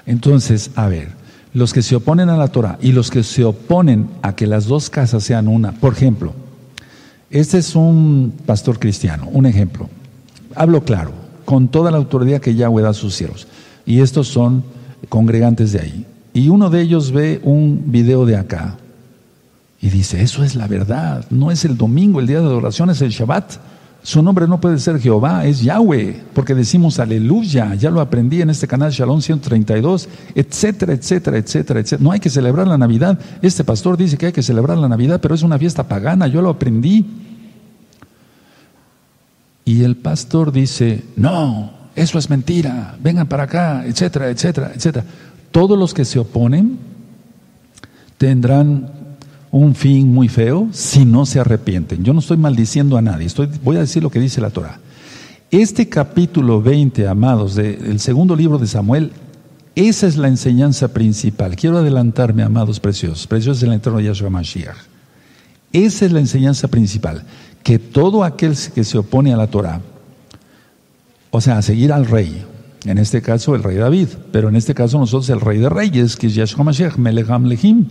Entonces, 0.06 0.72
a 0.76 0.88
ver, 0.88 1.12
los 1.54 1.72
que 1.72 1.82
se 1.82 1.96
oponen 1.96 2.28
a 2.28 2.36
la 2.36 2.50
Torah 2.50 2.78
y 2.82 2.92
los 2.92 3.10
que 3.10 3.24
se 3.24 3.46
oponen 3.46 4.10
a 4.22 4.36
que 4.36 4.48
las 4.48 4.66
dos 4.66 4.90
casas 4.90 5.24
sean 5.24 5.48
una. 5.48 5.72
Por 5.72 5.94
ejemplo, 5.94 6.34
este 7.30 7.58
es 7.58 7.74
un 7.74 8.34
pastor 8.46 8.80
cristiano, 8.80 9.30
un 9.32 9.46
ejemplo. 9.46 9.90
Hablo 10.56 10.84
claro, 10.84 11.23
con 11.46 11.68
toda 11.68 11.92
la 11.92 11.98
autoridad 11.98 12.42
que 12.42 12.56
Yahweh 12.56 12.84
da 12.84 12.90
a 12.90 12.94
sus 12.94 13.16
siervos. 13.16 13.48
Y 13.86 14.00
estos 14.00 14.28
son 14.28 14.64
congregantes 15.10 15.72
de 15.74 15.80
ahí. 15.80 16.06
Y 16.34 16.50
uno 16.50 16.70
de 16.70 16.82
ellos 16.82 17.12
ve 17.12 17.40
un 17.44 17.84
video 17.88 18.26
de 18.26 18.38
acá 18.38 18.78
y 19.82 19.90
dice, 19.90 20.22
eso 20.22 20.44
es 20.44 20.56
la 20.56 20.68
verdad, 20.68 21.26
no 21.30 21.52
es 21.52 21.66
el 21.66 21.78
domingo, 21.78 22.20
el 22.20 22.28
día 22.28 22.40
de 22.40 22.46
adoración 22.46 22.90
es 22.90 23.02
el 23.02 23.10
Shabbat. 23.10 23.56
Su 24.02 24.22
nombre 24.22 24.48
no 24.48 24.60
puede 24.60 24.80
ser 24.80 25.00
Jehová, 25.00 25.46
es 25.46 25.62
Yahweh, 25.62 26.24
porque 26.34 26.56
decimos 26.56 27.00
aleluya, 27.00 27.74
ya 27.76 27.90
lo 27.90 28.02
aprendí 28.02 28.42
en 28.42 28.50
este 28.50 28.68
canal 28.68 28.92
Shalom 28.92 29.22
132, 29.22 30.10
etcétera, 30.36 30.94
etcétera, 30.94 31.38
etcétera, 31.38 31.80
etcétera. 31.80 32.04
No 32.04 32.12
hay 32.12 32.20
que 32.20 32.30
celebrar 32.30 32.68
la 32.68 32.78
Navidad. 32.78 33.20
Este 33.42 33.64
pastor 33.64 33.96
dice 33.96 34.18
que 34.18 34.28
hay 34.28 34.32
que 34.34 34.42
celebrar 34.42 34.78
la 34.78 34.90
Navidad, 34.90 35.20
pero 35.22 35.36
es 35.36 35.44
una 35.44 35.60
fiesta 35.60 35.88
pagana, 35.88 36.28
yo 36.28 36.42
lo 36.42 36.50
aprendí. 36.50 37.06
Y 39.66 39.84
el 39.84 39.96
pastor 39.96 40.52
dice, 40.52 41.04
no, 41.16 41.72
eso 41.96 42.18
es 42.18 42.30
mentira, 42.30 42.98
vengan 43.02 43.28
para 43.28 43.44
acá, 43.44 43.86
etcétera, 43.86 44.30
etcétera, 44.30 44.72
etcétera. 44.76 45.06
Todos 45.52 45.78
los 45.78 45.94
que 45.94 46.06
se 46.06 46.20
oponen 46.20 46.78
tendrán 48.18 48.92
un 49.52 49.76
fin 49.76 50.12
muy 50.12 50.28
feo 50.28 50.68
si 50.72 51.06
no 51.06 51.26
se 51.26 51.40
arrepienten. 51.40 52.04
Yo 52.04 52.14
no 52.14 52.20
estoy 52.20 52.38
maldiciendo 52.38 52.98
a 52.98 53.02
nadie, 53.02 53.28
estoy, 53.28 53.50
voy 53.64 53.78
a 53.78 53.82
decir 53.82 54.02
lo 54.02 54.10
que 54.10 54.20
dice 54.20 54.42
la 54.42 54.50
Torah. 54.50 54.80
Este 55.52 55.88
capítulo 55.88 56.62
20, 56.62 57.08
amados, 57.08 57.54
del 57.54 58.00
segundo 58.00 58.36
libro 58.36 58.58
de 58.58 58.66
Samuel, 58.66 59.12
esa 59.76 60.08
es 60.08 60.18
la 60.18 60.28
enseñanza 60.28 60.88
principal. 60.88 61.56
Quiero 61.56 61.78
adelantarme, 61.78 62.42
amados 62.42 62.80
preciosos, 62.80 63.28
preciosos 63.28 63.62
en 63.62 63.70
el 63.70 63.78
eterno 63.78 64.00
Yahshua 64.00 64.32
Mashiach. 64.32 64.78
Esa 65.72 66.06
es 66.06 66.12
la 66.12 66.20
enseñanza 66.20 66.68
principal, 66.68 67.24
que 67.64 67.80
todo 67.80 68.24
aquel 68.24 68.56
que 68.76 68.84
se 68.84 68.98
opone 68.98 69.34
a 69.34 69.38
la 69.38 69.48
Torah, 69.48 69.82
o 71.32 71.42
sea, 71.42 71.58
a 71.58 71.62
seguir 71.62 71.92
al 71.92 72.06
rey, 72.06 72.46
en 72.86 72.98
este 72.98 73.22
caso 73.22 73.56
el 73.56 73.64
rey 73.64 73.78
David, 73.78 74.10
pero 74.32 74.50
en 74.50 74.56
este 74.56 74.74
caso 74.74 75.00
nosotros 75.00 75.30
el 75.30 75.40
rey 75.40 75.58
de 75.58 75.70
reyes, 75.70 76.18
que 76.18 76.28
es 76.28 76.36
Yahshua 76.36 76.66
Mashiach, 76.66 76.98
Melecham 76.98 77.46
Lehim, 77.46 77.86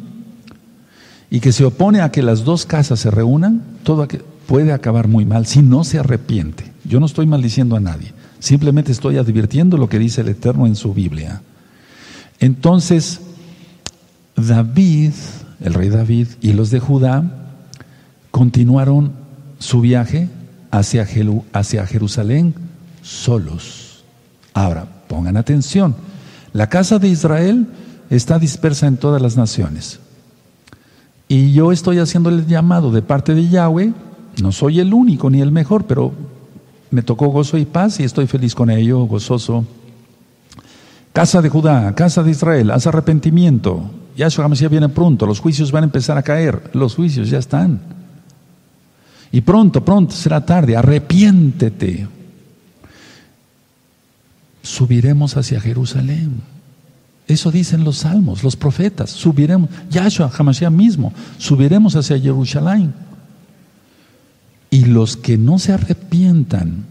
y 1.31 1.41
que 1.41 1.53
se 1.53 1.65
opone 1.65 2.03
a 2.03 2.13
que 2.13 2.23
las 2.23 2.45
dos 2.45 2.67
casas 2.67 3.01
se 3.01 3.11
reúnan, 3.11 3.63
todo 3.83 4.07
puede 4.47 4.73
acabar 4.73 5.09
muy 5.09 5.25
mal 5.25 5.47
si 5.47 5.63
no 5.63 5.83
se 5.83 5.99
arrepiente. 5.99 6.71
Yo 6.85 7.01
no 7.01 7.07
estoy 7.07 7.27
maldiciendo 7.27 7.75
a 7.75 7.81
nadie, 7.81 8.13
simplemente 8.39 8.93
estoy 8.93 9.17
advirtiendo 9.17 9.79
lo 9.79 9.89
que 9.89 9.99
dice 9.99 10.21
el 10.21 10.29
Eterno 10.29 10.67
en 10.67 10.77
su 10.77 10.93
Biblia. 10.93 11.41
Entonces, 12.39 13.21
David, 14.37 15.13
el 15.61 15.75
rey 15.75 15.89
David 15.89 16.27
y 16.43 16.53
los 16.53 16.71
de 16.71 16.81
Judá 16.81 17.25
continuaron 18.31 19.22
su 19.63 19.81
viaje 19.81 20.29
hacia, 20.71 21.07
Jerusalén 21.87 22.55
solos. 23.03 24.05
Ahora, 24.55 24.87
pongan 25.09 25.37
atención, 25.37 25.95
la 26.53 26.69
casa 26.69 26.99
de 26.99 27.09
Israel 27.09 27.67
está 28.11 28.39
dispersa 28.39 28.87
en 28.87 28.97
todas 28.97 29.23
las 29.23 29.37
naciones. 29.37 30.01
Y 31.29 31.53
yo 31.53 31.73
estoy 31.73 31.99
haciendo 31.99 32.29
el 32.29 32.47
llamado 32.47 32.91
de 32.91 33.03
parte 33.03 33.35
de 33.35 33.49
Yahweh, 33.49 33.93
no 34.43 34.53
soy 34.53 34.81
el 34.81 34.93
único 34.93 35.31
ni 35.31 35.41
el 35.41 35.53
mejor, 35.53 35.85
pero 35.85 36.13
me 36.91 37.03
tocó 37.03 37.29
gozo 37.29 37.57
y 37.57 37.65
paz 37.65 38.01
y 38.01 38.05
estoy 38.05 38.27
feliz 38.27 38.55
con 38.55 38.69
ello, 38.69 39.05
gozoso. 39.05 39.65
Casa 41.13 41.41
de 41.41 41.49
Judá, 41.49 41.95
casa 41.95 42.23
de 42.23 42.31
Israel, 42.31 42.71
haz 42.71 42.87
arrepentimiento. 42.87 43.91
Yahshua 44.17 44.45
Hamashiach 44.45 44.71
viene 44.71 44.89
pronto, 44.89 45.25
los 45.25 45.41
juicios 45.41 45.73
van 45.73 45.85
a 45.85 45.87
empezar 45.87 46.19
a 46.19 46.23
caer, 46.23 46.71
los 46.75 46.95
juicios 46.95 47.31
ya 47.31 47.39
están. 47.39 48.02
Y 49.33 49.41
pronto, 49.41 49.83
pronto 49.83 50.15
será 50.15 50.45
tarde, 50.45 50.77
arrepiéntete. 50.77 52.07
Subiremos 54.63 55.37
hacia 55.39 55.59
Jerusalén. 55.59 56.43
Eso 57.27 57.51
dicen 57.51 57.83
los 57.83 57.99
salmos, 57.99 58.45
los 58.45 58.57
profetas. 58.57 59.11
Subiremos, 59.11 59.71
Yahshua, 59.91 60.31
Hamashiach 60.37 60.71
mismo, 60.71 61.15
subiremos 61.39 61.97
hacia 61.97 62.21
Jerusalén. 62.21 62.93
Y 64.71 64.85
los 64.85 65.17
que 65.17 65.39
no 65.39 65.59
se 65.59 65.73
arrepientan, 65.73 66.85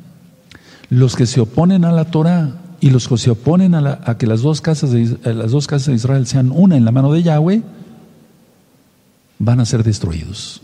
los 0.89 1.15
que 1.15 1.27
se 1.27 1.41
oponen 1.41 1.85
a 1.85 1.91
la 1.91 2.05
Torah 2.05 2.55
y 2.79 2.89
los 2.89 3.07
que 3.07 3.17
se 3.17 3.29
oponen 3.29 3.75
a, 3.75 4.17
que 4.17 4.25
las 4.25 4.41
dos, 4.41 4.61
casas 4.61 4.91
de, 4.91 5.17
las 5.33 5.51
dos 5.51 5.67
casas 5.67 5.87
de 5.87 5.93
Israel 5.93 6.25
sean 6.25 6.51
una 6.51 6.75
en 6.75 6.85
la 6.85 6.91
mano 6.91 7.13
de 7.13 7.21
Yahweh, 7.21 7.61
van 9.37 9.59
a 9.59 9.65
ser 9.65 9.83
destruidos. 9.83 10.61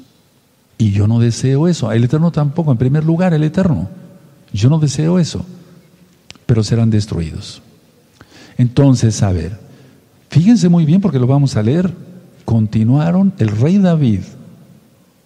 Y 0.78 0.92
yo 0.92 1.08
no 1.08 1.20
deseo 1.20 1.68
eso. 1.68 1.92
El 1.92 2.04
Eterno 2.04 2.32
tampoco. 2.32 2.72
En 2.72 2.78
primer 2.78 3.04
lugar, 3.04 3.34
el 3.34 3.44
Eterno. 3.44 3.90
Yo 4.54 4.70
no 4.70 4.80
deseo 4.80 5.20
eso. 5.20 5.46
Pero 6.46 6.64
serán 6.64 6.90
destruidos. 6.90 7.62
Entonces, 8.58 9.22
a 9.24 9.32
ver, 9.32 9.60
fíjense 10.30 10.70
muy 10.70 10.86
bien 10.86 11.02
porque 11.02 11.20
lo 11.20 11.28
vamos 11.28 11.56
a 11.56 11.64
leer. 11.64 11.94
Continuaron 12.46 13.34
el 13.40 13.50
rey 13.50 13.78
David 13.78 14.22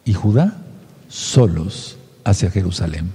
y 0.06 0.14
Judá 0.14 0.58
solos 1.08 1.98
hacia 2.24 2.50
Jerusalén. 2.50 3.12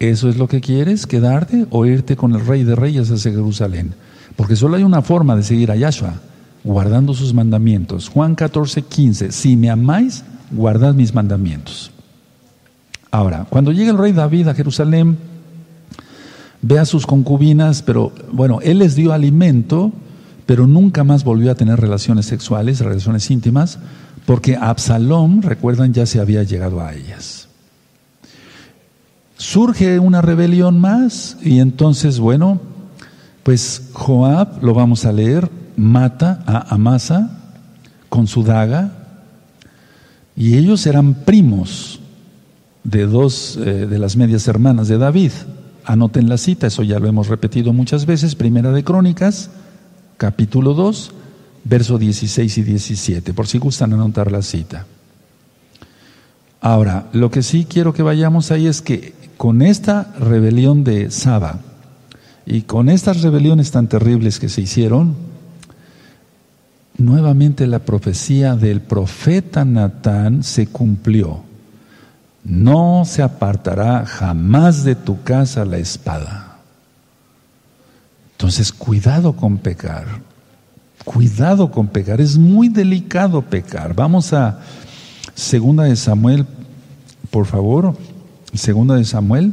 ¿Eso 0.00 0.28
es 0.28 0.36
lo 0.36 0.48
que 0.48 0.60
quieres? 0.60 1.06
¿Quedarte 1.06 1.66
o 1.70 1.86
irte 1.86 2.16
con 2.16 2.34
el 2.34 2.44
rey 2.44 2.64
de 2.64 2.74
reyes 2.74 3.10
hacia 3.10 3.30
Jerusalén? 3.30 3.94
Porque 4.36 4.56
solo 4.56 4.76
hay 4.76 4.82
una 4.82 5.02
forma 5.02 5.36
de 5.36 5.44
seguir 5.44 5.70
a 5.70 5.76
Yahshua, 5.76 6.14
guardando 6.64 7.14
sus 7.14 7.32
mandamientos. 7.32 8.08
Juan 8.08 8.34
14, 8.34 8.82
15. 8.82 9.32
Si 9.32 9.56
me 9.56 9.70
amáis, 9.70 10.24
guardad 10.50 10.94
mis 10.94 11.14
mandamientos. 11.14 11.90
Ahora, 13.10 13.46
cuando 13.48 13.70
llega 13.70 13.92
el 13.92 13.98
rey 13.98 14.12
David 14.12 14.48
a 14.48 14.54
Jerusalén, 14.54 15.16
ve 16.62 16.78
a 16.78 16.84
sus 16.84 17.06
concubinas, 17.06 17.82
pero 17.82 18.12
bueno, 18.32 18.58
él 18.62 18.80
les 18.80 18.96
dio 18.96 19.12
alimento, 19.12 19.92
pero 20.46 20.66
nunca 20.66 21.04
más 21.04 21.22
volvió 21.22 21.52
a 21.52 21.54
tener 21.54 21.78
relaciones 21.78 22.26
sexuales, 22.26 22.80
relaciones 22.80 23.30
íntimas, 23.30 23.78
porque 24.26 24.56
Absalom, 24.56 25.42
recuerdan, 25.42 25.92
ya 25.92 26.06
se 26.06 26.20
había 26.20 26.42
llegado 26.42 26.80
a 26.80 26.94
ellas. 26.94 27.48
surge 29.36 29.98
una 29.98 30.22
rebelión 30.22 30.80
más 30.80 31.36
y 31.42 31.60
entonces, 31.60 32.18
bueno, 32.18 32.60
pues 33.42 33.90
Joab, 33.92 34.62
lo 34.62 34.74
vamos 34.74 35.04
a 35.04 35.12
leer, 35.12 35.50
mata 35.76 36.42
a 36.46 36.74
Amasa 36.74 37.38
con 38.08 38.26
su 38.26 38.42
daga 38.42 39.03
y 40.36 40.56
ellos 40.56 40.86
eran 40.86 41.14
primos 41.14 42.00
de 42.82 43.06
dos 43.06 43.56
eh, 43.56 43.86
de 43.86 43.98
las 43.98 44.16
medias 44.16 44.46
hermanas 44.48 44.88
de 44.88 44.98
David. 44.98 45.32
Anoten 45.84 46.28
la 46.28 46.38
cita, 46.38 46.66
eso 46.66 46.82
ya 46.82 46.98
lo 46.98 47.08
hemos 47.08 47.28
repetido 47.28 47.72
muchas 47.72 48.06
veces, 48.06 48.34
Primera 48.34 48.72
de 48.72 48.84
Crónicas, 48.84 49.50
capítulo 50.16 50.74
2, 50.74 51.12
verso 51.64 51.98
16 51.98 52.58
y 52.58 52.62
17, 52.62 53.34
por 53.34 53.46
si 53.46 53.58
gustan 53.58 53.92
anotar 53.92 54.32
la 54.32 54.42
cita. 54.42 54.86
Ahora, 56.60 57.08
lo 57.12 57.30
que 57.30 57.42
sí 57.42 57.66
quiero 57.68 57.92
que 57.92 58.02
vayamos 58.02 58.50
ahí 58.50 58.66
es 58.66 58.80
que 58.80 59.12
con 59.36 59.60
esta 59.60 60.14
rebelión 60.18 60.84
de 60.84 61.10
Saba 61.10 61.60
y 62.46 62.62
con 62.62 62.88
estas 62.88 63.20
rebeliones 63.20 63.70
tan 63.70 63.88
terribles 63.88 64.38
que 64.38 64.48
se 64.48 64.62
hicieron, 64.62 65.14
nuevamente 66.96 67.66
la 67.66 67.80
profecía 67.80 68.54
del 68.56 68.80
profeta 68.80 69.64
Natán 69.64 70.42
se 70.42 70.66
cumplió. 70.66 71.42
No 72.44 73.04
se 73.06 73.22
apartará 73.22 74.04
jamás 74.04 74.84
de 74.84 74.94
tu 74.94 75.22
casa 75.22 75.64
la 75.64 75.78
espada. 75.78 76.58
Entonces, 78.32 78.72
cuidado 78.72 79.34
con 79.34 79.58
pecar. 79.58 80.06
Cuidado 81.04 81.70
con 81.70 81.88
pecar. 81.88 82.20
Es 82.20 82.36
muy 82.36 82.68
delicado 82.68 83.42
pecar. 83.42 83.94
Vamos 83.94 84.32
a 84.32 84.60
Segunda 85.34 85.84
de 85.84 85.96
Samuel, 85.96 86.46
por 87.30 87.46
favor. 87.46 87.96
Segunda 88.52 88.96
de 88.96 89.04
Samuel. 89.04 89.52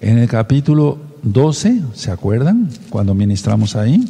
En 0.00 0.18
el 0.18 0.28
capítulo 0.28 0.98
12, 1.22 1.80
¿se 1.94 2.10
acuerdan? 2.10 2.68
Cuando 2.90 3.14
ministramos 3.14 3.76
ahí. 3.76 4.04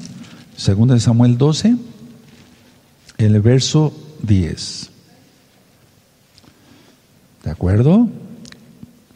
Segunda 0.62 0.94
de 0.94 1.00
Samuel 1.00 1.38
12, 1.38 1.74
el 3.18 3.40
verso 3.40 3.92
10. 4.22 4.90
¿De 7.42 7.50
acuerdo? 7.50 8.06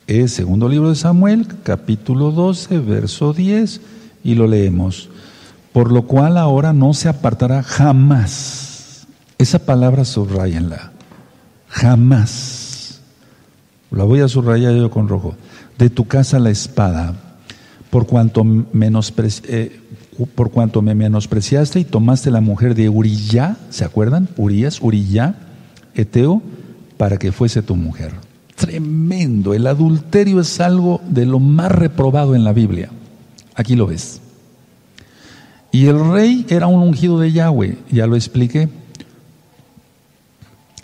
Es 0.08 0.32
segundo 0.32 0.68
libro 0.68 0.88
de 0.88 0.96
Samuel, 0.96 1.46
capítulo 1.62 2.32
12, 2.32 2.80
verso 2.80 3.32
10, 3.32 3.80
y 4.24 4.34
lo 4.34 4.48
leemos. 4.48 5.08
Por 5.72 5.92
lo 5.92 6.08
cual 6.08 6.36
ahora 6.36 6.72
no 6.72 6.92
se 6.94 7.08
apartará 7.08 7.62
jamás 7.62 9.06
esa 9.38 9.60
palabra 9.60 10.04
subrayenla. 10.04 10.90
Jamás. 11.68 13.02
La 13.92 14.02
voy 14.02 14.18
a 14.18 14.26
subrayar 14.26 14.74
yo 14.74 14.90
con 14.90 15.06
rojo. 15.06 15.36
De 15.78 15.90
tu 15.90 16.08
casa 16.08 16.40
la 16.40 16.50
espada, 16.50 17.14
por 17.90 18.08
cuanto, 18.08 18.42
eh, 18.42 19.80
por 20.24 20.50
cuanto 20.50 20.82
me 20.82 20.94
menospreciaste 20.94 21.80
y 21.80 21.84
tomaste 21.84 22.30
la 22.30 22.40
mujer 22.40 22.74
de 22.74 22.88
Uriyá, 22.88 23.56
¿se 23.70 23.84
acuerdan? 23.84 24.28
Urías, 24.36 24.80
Uriyá, 24.80 25.34
Eteo, 25.94 26.42
para 26.96 27.18
que 27.18 27.32
fuese 27.32 27.62
tu 27.62 27.76
mujer. 27.76 28.12
Tremendo. 28.54 29.52
El 29.52 29.66
adulterio 29.66 30.40
es 30.40 30.60
algo 30.60 31.00
de 31.08 31.26
lo 31.26 31.38
más 31.38 31.70
reprobado 31.70 32.34
en 32.34 32.44
la 32.44 32.52
Biblia. 32.52 32.90
Aquí 33.54 33.76
lo 33.76 33.86
ves. 33.86 34.20
Y 35.70 35.86
el 35.86 36.10
rey 36.10 36.46
era 36.48 36.66
un 36.66 36.80
ungido 36.80 37.18
de 37.18 37.32
Yahweh, 37.32 37.76
ya 37.90 38.06
lo 38.06 38.16
expliqué. 38.16 38.70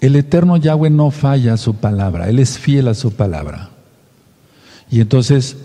El 0.00 0.16
eterno 0.16 0.56
Yahweh 0.58 0.90
no 0.90 1.10
falla 1.10 1.54
a 1.54 1.56
su 1.56 1.74
palabra, 1.76 2.28
Él 2.28 2.38
es 2.38 2.58
fiel 2.58 2.88
a 2.88 2.94
su 2.94 3.12
palabra. 3.12 3.70
Y 4.90 5.00
entonces, 5.00 5.56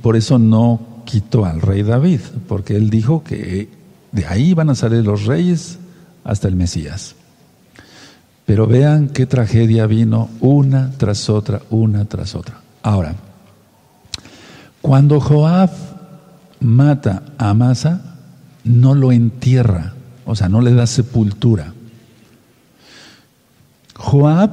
por 0.00 0.16
eso 0.16 0.38
no 0.38 0.80
quitó 1.10 1.44
al 1.44 1.60
rey 1.60 1.82
David, 1.82 2.20
porque 2.46 2.76
Él 2.76 2.88
dijo 2.88 3.24
que 3.24 3.68
de 4.12 4.26
ahí 4.26 4.54
van 4.54 4.70
a 4.70 4.76
salir 4.76 5.04
los 5.04 5.26
reyes 5.26 5.78
hasta 6.22 6.46
el 6.46 6.54
Mesías. 6.54 7.16
Pero 8.46 8.66
vean 8.68 9.08
qué 9.08 9.26
tragedia 9.26 9.86
vino 9.86 10.28
una 10.40 10.92
tras 10.98 11.28
otra, 11.28 11.62
una 11.70 12.04
tras 12.04 12.36
otra. 12.36 12.60
Ahora, 12.82 13.14
cuando 14.80 15.20
Joab 15.20 15.70
mata 16.60 17.24
a 17.38 17.50
Amasa, 17.50 18.16
no 18.62 18.94
lo 18.94 19.10
entierra, 19.10 19.94
o 20.24 20.36
sea, 20.36 20.48
no 20.48 20.60
le 20.60 20.74
da 20.74 20.86
sepultura. 20.86 21.72
Joab 23.96 24.50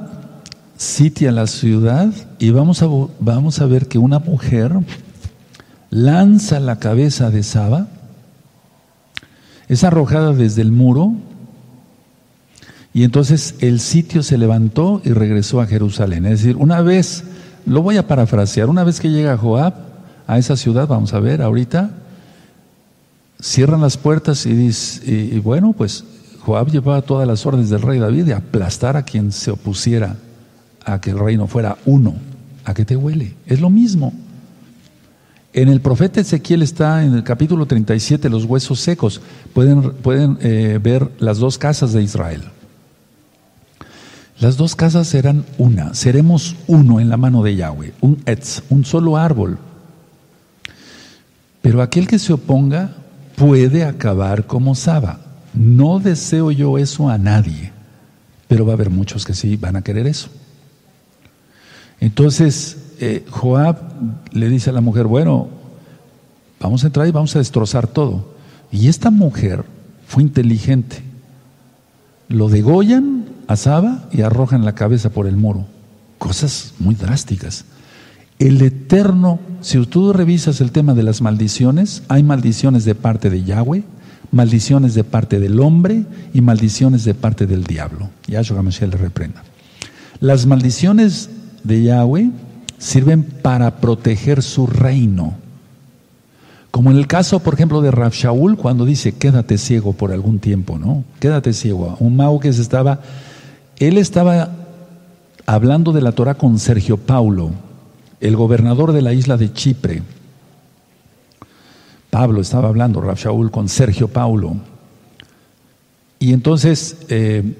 sitia 0.76 1.32
la 1.32 1.46
ciudad 1.46 2.12
y 2.40 2.50
vamos 2.50 2.82
a, 2.82 2.88
vamos 3.20 3.62
a 3.62 3.66
ver 3.68 3.88
que 3.88 4.00
una 4.00 4.20
mujer 4.20 4.74
lanza 5.90 6.60
la 6.60 6.80
cabeza 6.80 7.30
de 7.30 7.44
Saba, 7.44 7.88
es 9.68 9.84
arrojada 9.84 10.34
desde 10.34 10.62
el 10.62 10.72
muro 10.72 11.14
y 12.94 13.04
entonces 13.04 13.56
el 13.60 13.80
sitio 13.80 14.24
se 14.24 14.38
levantó 14.38 15.02
y 15.04 15.12
regresó 15.12 15.62
a 15.62 15.68
Jerusalén. 15.68 16.26
Es 16.26 16.42
decir, 16.42 16.56
una 16.56 16.82
vez, 16.82 17.24
lo 17.66 17.82
voy 17.82 17.98
a 17.98 18.08
parafrasear, 18.08 18.70
una 18.70 18.84
vez 18.84 19.00
que 19.00 19.10
llega 19.10 19.38
Joab 19.38 19.74
a 20.26 20.38
esa 20.38 20.56
ciudad, 20.56 20.88
vamos 20.88 21.14
a 21.14 21.20
ver 21.20 21.42
ahorita, 21.42 21.92
cierran 23.42 23.82
las 23.82 23.98
puertas 23.98 24.46
y, 24.46 24.54
dice, 24.54 25.02
y 25.06 25.40
bueno, 25.40 25.74
pues 25.74 26.06
Joab 26.40 26.72
llevaba 26.72 27.02
todas 27.02 27.28
las 27.28 27.46
órdenes 27.46 27.70
del 27.70 27.82
rey 27.82 28.00
David 28.00 28.26
de 28.26 28.34
aplastar 28.34 28.98
a 28.98 29.04
quien 29.04 29.32
se 29.32 29.52
opusiera 29.52 30.16
a 30.86 31.02
que 31.02 31.12
el 31.12 31.20
reino 31.20 31.48
fuera 31.48 31.78
uno. 31.86 32.16
¿A 32.64 32.74
qué 32.74 32.86
te 32.86 32.96
huele? 32.96 33.36
Es 33.46 33.62
lo 33.62 33.70
mismo. 33.70 34.14
En 35.58 35.70
el 35.70 35.82
profeta 35.82 36.22
Ezequiel 36.22 36.62
está 36.62 37.04
en 37.04 37.16
el 37.16 37.24
capítulo 37.24 37.66
37 37.66 38.30
los 38.30 38.46
huesos 38.46 38.80
secos. 38.80 39.22
Pueden, 39.56 39.92
pueden 39.92 40.38
eh, 40.40 40.78
ver 40.80 41.10
las 41.18 41.40
dos 41.40 41.58
casas 41.58 41.94
de 41.94 42.04
Israel. 42.04 42.44
Las 44.40 44.56
dos 44.56 44.76
casas 44.76 45.08
serán 45.08 45.46
una. 45.58 45.96
Seremos 45.96 46.56
uno 46.68 47.00
en 47.00 47.10
la 47.10 47.18
mano 47.18 47.42
de 47.42 47.56
Yahweh. 47.56 47.94
Un 48.02 48.22
etz, 48.28 48.62
un 48.70 48.86
solo 48.86 49.18
árbol. 49.18 49.58
Pero 51.64 51.82
aquel 51.82 52.08
que 52.08 52.20
se 52.20 52.34
oponga 52.34 52.92
puede 53.36 53.84
acabar 53.84 54.46
como 54.46 54.76
Saba. 54.76 55.22
No 55.56 55.98
deseo 55.98 56.52
yo 56.52 56.78
eso 56.78 57.10
a 57.10 57.18
nadie, 57.18 57.72
pero 58.48 58.64
va 58.64 58.74
a 58.74 58.76
haber 58.76 58.92
muchos 58.92 59.26
que 59.26 59.34
sí 59.34 59.58
van 59.58 59.76
a 59.76 59.82
querer 59.82 60.06
eso. 60.06 60.30
Entonces, 62.00 62.78
eh, 63.00 63.26
Joab 63.30 63.78
le 64.32 64.50
dice 64.50 64.70
a 64.70 64.74
la 64.74 64.82
mujer, 64.82 65.06
bueno, 65.06 65.48
vamos 66.60 66.84
a 66.84 66.88
entrar 66.88 67.08
y 67.08 67.12
vamos 67.12 67.36
a 67.36 67.40
destrozar 67.40 67.88
todo. 67.88 68.36
Y 68.72 68.88
esta 68.88 69.12
mujer 69.12 69.64
fue 70.08 70.24
inteligente. 70.24 71.04
Lo 72.28 72.50
degollan 72.50 73.26
a 73.48 73.56
Saba 73.56 74.10
y 74.12 74.22
arrojan 74.22 74.66
la 74.66 74.76
cabeza 74.76 75.10
por 75.10 75.28
el 75.28 75.38
muro. 75.38 75.66
Cosas 76.18 76.74
muy 76.80 76.96
drásticas. 76.96 77.66
El 78.40 78.62
Eterno, 78.62 79.40
si 79.62 79.84
tú 79.86 80.14
revisas 80.14 80.62
el 80.62 80.72
tema 80.72 80.94
de 80.94 81.04
las 81.04 81.22
maldiciones, 81.22 82.04
hay 82.08 82.24
maldiciones 82.24 82.86
de 82.86 82.96
parte 82.96 83.30
de 83.30 83.44
Yahweh, 83.44 83.84
maldiciones 84.32 84.94
de 84.94 85.04
parte 85.04 85.40
del 85.40 85.60
hombre 85.60 86.06
y 86.34 86.42
maldiciones 86.42 87.04
de 87.06 87.14
parte 87.14 87.48
del 87.48 87.64
diablo. 87.64 88.10
Yahshua 88.28 88.62
Mashiach 88.62 88.92
le 88.92 88.98
reprenda. 88.98 89.44
Las 90.20 90.46
maldiciones 90.46 91.30
de 91.64 91.84
Yahweh 91.84 92.32
sirven 92.78 93.24
para 93.24 93.78
proteger 93.78 94.44
su 94.44 94.68
reino. 94.68 95.36
Como 96.72 96.92
en 96.92 96.98
el 96.98 97.08
caso, 97.08 97.40
por 97.40 97.56
ejemplo, 97.56 97.82
de 97.82 97.92
Rav 97.92 98.12
Shaul, 98.12 98.58
cuando 98.58 98.86
dice, 98.86 99.14
quédate 99.14 99.58
ciego 99.58 99.94
por 99.94 100.12
algún 100.12 100.40
tiempo, 100.40 100.78
¿no? 100.78 101.04
Quédate 101.20 101.54
ciego. 101.54 101.98
Un 102.00 102.16
mago 102.16 102.40
que 102.40 102.54
se 102.54 102.62
estaba, 102.62 103.00
él 103.78 103.98
estaba 103.98 104.52
hablando 105.46 105.92
de 105.92 106.02
la 106.02 106.12
Torah 106.12 106.36
con 106.36 106.60
Sergio 106.60 106.98
Paulo, 106.98 107.52
el 108.20 108.36
gobernador 108.36 108.92
de 108.92 109.02
la 109.02 109.14
isla 109.14 109.38
de 109.38 109.52
Chipre. 109.54 110.04
Pablo 112.10 112.42
estaba 112.42 112.68
hablando, 112.68 113.02
Rav 113.02 113.18
Shaul, 113.18 113.50
con 113.50 113.70
Sergio 113.70 114.08
Paulo. 114.08 114.56
Y 116.20 116.34
entonces 116.34 116.98
eh, 117.10 117.58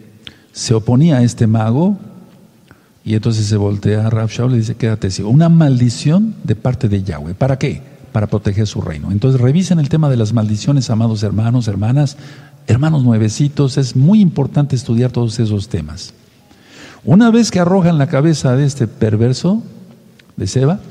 se 0.52 0.74
oponía 0.74 1.18
a 1.18 1.24
este 1.24 1.48
mago 1.48 1.98
y 3.08 3.16
entonces 3.16 3.46
se 3.46 3.56
voltea 3.56 4.06
a 4.06 4.10
Rav 4.10 4.28
Shaul 4.28 4.56
y 4.56 4.58
dice, 4.58 4.76
quédate 4.76 5.10
ciego. 5.12 5.30
Una 5.30 5.48
maldición 5.48 6.36
de 6.44 6.58
parte 6.58 6.90
de 6.90 7.04
Yahweh. 7.04 7.36
¿Para 7.36 7.58
qué? 7.58 7.82
Para 8.12 8.28
proteger 8.28 8.68
su 8.68 8.82
reino. 8.82 9.14
Entonces 9.14 9.40
revisen 9.40 9.80
el 9.80 9.88
tema 9.88 10.10
de 10.10 10.18
las 10.18 10.34
maldiciones, 10.34 10.90
amados 10.90 11.24
hermanos, 11.24 11.70
hermanas, 11.70 12.18
hermanos 12.68 13.06
nuevecitos. 13.06 13.78
Es 13.78 13.96
muy 13.96 14.20
importante 14.20 14.76
estudiar 14.76 15.14
todos 15.14 15.40
esos 15.40 15.70
temas. 15.70 16.14
Una 17.06 17.32
vez 17.32 17.50
que 17.50 17.62
arrojan 17.62 17.98
la 17.98 18.08
cabeza 18.08 18.58
de 18.58 18.66
este 18.66 18.88
perverso, 18.88 19.64
de 20.36 20.46
Seba, 20.46 20.82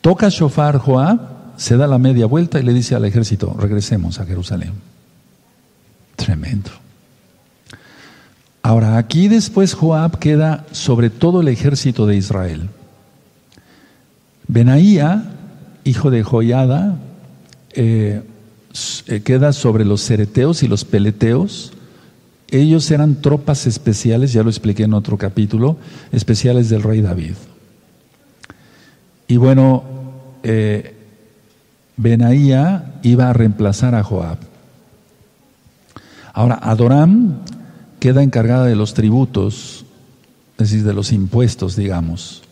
toca 0.00 0.30
shofar 0.30 0.78
Joab 0.78 1.20
se 1.58 1.76
da 1.76 1.86
la 1.86 1.98
media 1.98 2.24
vuelta 2.24 2.60
y 2.60 2.62
le 2.62 2.72
dice 2.72 2.94
al 2.94 3.04
ejército, 3.04 3.54
regresemos 3.60 4.20
a 4.20 4.24
Jerusalén. 4.24 4.72
Tremendo. 6.16 6.70
Ahora, 8.62 8.98
aquí 8.98 9.28
después 9.28 9.74
Joab 9.74 10.18
queda 10.18 10.66
sobre 10.72 11.10
todo 11.10 11.40
el 11.40 11.48
ejército 11.48 12.06
de 12.06 12.16
Israel. 12.16 12.68
Benaía, 14.46 15.24
hijo 15.84 16.10
de 16.10 16.22
Joyada, 16.22 16.98
eh, 17.72 18.22
eh, 19.06 19.20
queda 19.22 19.52
sobre 19.52 19.84
los 19.84 20.02
cereteos 20.02 20.62
y 20.62 20.68
los 20.68 20.84
peleteos. 20.84 21.72
Ellos 22.48 22.90
eran 22.90 23.22
tropas 23.22 23.66
especiales, 23.66 24.32
ya 24.32 24.42
lo 24.42 24.50
expliqué 24.50 24.82
en 24.82 24.94
otro 24.94 25.16
capítulo, 25.16 25.76
especiales 26.12 26.68
del 26.68 26.82
rey 26.82 27.00
David. 27.00 27.34
Y 29.28 29.36
bueno, 29.36 29.84
eh, 30.42 30.96
Benaía 31.96 32.94
iba 33.02 33.30
a 33.30 33.32
reemplazar 33.32 33.94
a 33.94 34.02
Joab. 34.02 34.38
Ahora, 36.32 36.58
Adoram 36.62 37.38
queda 38.00 38.22
encargada 38.22 38.64
de 38.64 38.74
los 38.74 38.94
tributos, 38.94 39.84
es 40.52 40.70
decir, 40.70 40.84
de 40.84 40.94
los 40.94 41.12
impuestos, 41.12 41.76
digamos. 41.76 42.42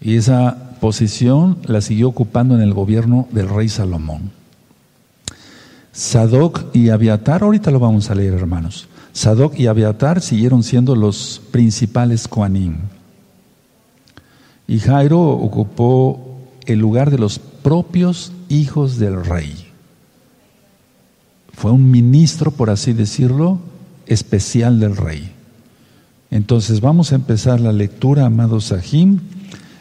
Y 0.00 0.16
esa 0.16 0.78
posición 0.80 1.58
la 1.64 1.80
siguió 1.80 2.08
ocupando 2.08 2.54
en 2.54 2.62
el 2.62 2.72
gobierno 2.72 3.28
del 3.32 3.48
rey 3.48 3.68
Salomón. 3.68 4.30
Sadoc 5.92 6.74
y 6.74 6.90
Abiatar, 6.90 7.42
ahorita 7.42 7.70
lo 7.70 7.80
vamos 7.80 8.10
a 8.10 8.14
leer, 8.14 8.34
hermanos. 8.34 8.86
Sadoc 9.12 9.58
y 9.58 9.66
Abiatar 9.66 10.20
siguieron 10.20 10.62
siendo 10.62 10.94
los 10.94 11.40
principales 11.50 12.28
Koanim. 12.28 12.76
Y 14.68 14.78
Jairo 14.78 15.20
ocupó 15.20 16.38
el 16.66 16.78
lugar 16.78 17.10
de 17.10 17.18
los 17.18 17.38
propios 17.38 18.32
hijos 18.48 18.98
del 18.98 19.24
rey. 19.24 19.66
Fue 21.52 21.70
un 21.70 21.90
ministro, 21.90 22.50
por 22.50 22.68
así 22.68 22.92
decirlo, 22.92 23.58
especial 24.06 24.80
del 24.80 24.96
rey. 24.96 25.32
Entonces 26.30 26.80
vamos 26.80 27.12
a 27.12 27.16
empezar 27.16 27.60
la 27.60 27.72
lectura, 27.72 28.26
amados 28.26 28.66
Sahim, 28.66 29.20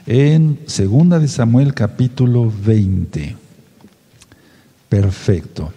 en 0.06 0.60
Segunda 0.68 1.20
de 1.20 1.28
Samuel 1.28 1.74
capítulo 1.74 2.52
20. 2.64 3.36
Perfecto. 4.90 5.72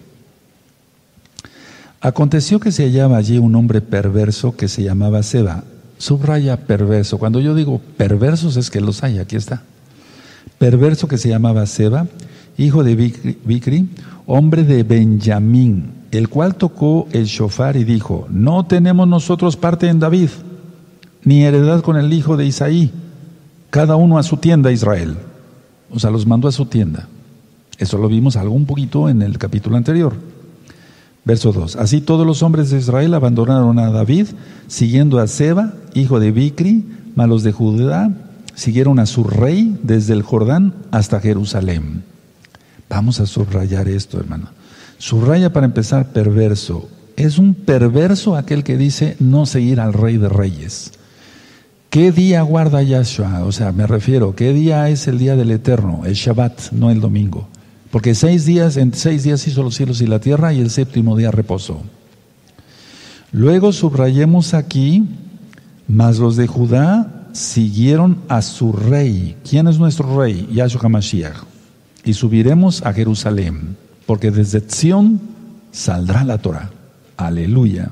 Aconteció 2.01 2.59
que 2.59 2.71
se 2.71 2.83
hallaba 2.83 3.17
allí 3.17 3.37
un 3.37 3.55
hombre 3.55 3.81
perverso 3.81 4.55
que 4.55 4.67
se 4.67 4.83
llamaba 4.83 5.23
Seba. 5.23 5.63
Subraya 5.97 6.65
perverso. 6.65 7.17
Cuando 7.17 7.41
yo 7.41 7.55
digo 7.55 7.81
perversos 7.97 8.55
es 8.55 8.69
que 8.69 8.79
los 8.79 9.03
hay, 9.03 9.17
aquí 9.17 9.35
está. 9.35 9.63
Perverso 10.59 11.07
que 11.07 11.17
se 11.17 11.27
llamaba 11.27 11.65
Seba, 11.65 12.07
hijo 12.57 12.83
de 12.83 12.95
Bicri, 12.95 13.89
hombre 14.27 14.63
de 14.63 14.83
Benjamín, 14.83 15.91
el 16.11 16.29
cual 16.29 16.55
tocó 16.55 17.07
el 17.11 17.25
shofar 17.25 17.75
y 17.75 17.83
dijo, 17.83 18.27
no 18.29 18.65
tenemos 18.65 19.07
nosotros 19.07 19.57
parte 19.57 19.87
en 19.87 19.99
David, 19.99 20.29
ni 21.23 21.43
heredad 21.43 21.81
con 21.81 21.97
el 21.97 22.11
hijo 22.13 22.37
de 22.37 22.45
Isaí, 22.45 22.91
cada 23.69 23.95
uno 23.95 24.17
a 24.17 24.23
su 24.23 24.37
tienda 24.37 24.71
Israel. 24.71 25.17
O 25.91 25.99
sea, 25.99 26.09
los 26.09 26.25
mandó 26.25 26.47
a 26.47 26.51
su 26.51 26.65
tienda. 26.65 27.07
Eso 27.77 27.97
lo 27.97 28.07
vimos 28.07 28.35
algo 28.35 28.55
un 28.55 28.65
poquito 28.65 29.09
en 29.09 29.21
el 29.21 29.37
capítulo 29.37 29.77
anterior. 29.77 30.13
Verso 31.25 31.51
2. 31.51 31.75
Así 31.75 32.01
todos 32.01 32.25
los 32.25 32.41
hombres 32.43 32.69
de 32.69 32.77
Israel 32.77 33.13
abandonaron 33.13 33.77
a 33.79 33.91
David, 33.91 34.27
siguiendo 34.67 35.19
a 35.19 35.27
Seba, 35.27 35.73
hijo 35.93 36.19
de 36.19 36.31
Bicri, 36.31 36.85
malos 37.15 37.43
de 37.43 37.51
Judá, 37.51 38.11
siguieron 38.55 38.99
a 38.99 39.05
su 39.05 39.23
rey 39.23 39.77
desde 39.83 40.13
el 40.13 40.23
Jordán 40.23 40.73
hasta 40.91 41.19
Jerusalén. 41.19 42.03
Vamos 42.89 43.19
a 43.19 43.25
subrayar 43.25 43.87
esto, 43.87 44.19
hermano. 44.19 44.47
Subraya 44.99 45.51
para 45.51 45.65
empezar 45.65 46.11
perverso. 46.11 46.89
Es 47.15 47.39
un 47.39 47.55
perverso 47.55 48.35
aquel 48.35 48.63
que 48.63 48.77
dice 48.77 49.15
no 49.19 49.45
seguir 49.45 49.79
al 49.79 49.93
rey 49.93 50.17
de 50.17 50.29
reyes. 50.29 50.91
¿Qué 51.89 52.11
día 52.11 52.41
guarda 52.43 52.83
Yahshua? 52.83 53.45
O 53.45 53.51
sea, 53.51 53.71
me 53.71 53.87
refiero, 53.87 54.35
¿qué 54.35 54.53
día 54.53 54.89
es 54.89 55.07
el 55.07 55.17
día 55.17 55.35
del 55.35 55.51
Eterno? 55.51 56.01
El 56.05 56.13
Shabbat, 56.13 56.71
no 56.71 56.91
el 56.91 56.99
domingo. 56.99 57.47
Porque 57.91 58.13
seis 58.13 58.45
días, 58.45 58.77
en 58.77 58.93
seis 58.93 59.23
días 59.23 59.47
hizo 59.47 59.63
los 59.63 59.73
cielos 59.73 60.01
y 60.01 60.05
la 60.05 60.19
tierra 60.19 60.53
y 60.53 60.59
el 60.59 60.69
séptimo 60.69 61.17
día 61.17 61.31
reposó. 61.31 61.81
Luego 63.31 63.71
subrayemos 63.71 64.53
aquí, 64.53 65.07
mas 65.87 66.19
los 66.19 66.35
de 66.35 66.45
Judá 66.45 67.29
siguieron 67.31 68.19
a 68.27 68.41
su 68.41 68.73
rey. 68.73 69.37
¿Quién 69.49 69.67
es 69.67 69.79
nuestro 69.79 70.19
rey? 70.19 70.47
Yahshua 70.53 70.81
HaMashiach. 70.83 71.37
Y 72.03 72.13
subiremos 72.13 72.83
a 72.85 72.93
Jerusalén, 72.93 73.77
porque 74.09 74.31
desde 74.31 74.63
Sion 74.67 75.21
saldrá 75.71 76.23
la 76.23 76.39
Torah. 76.39 76.71
Aleluya. 77.15 77.91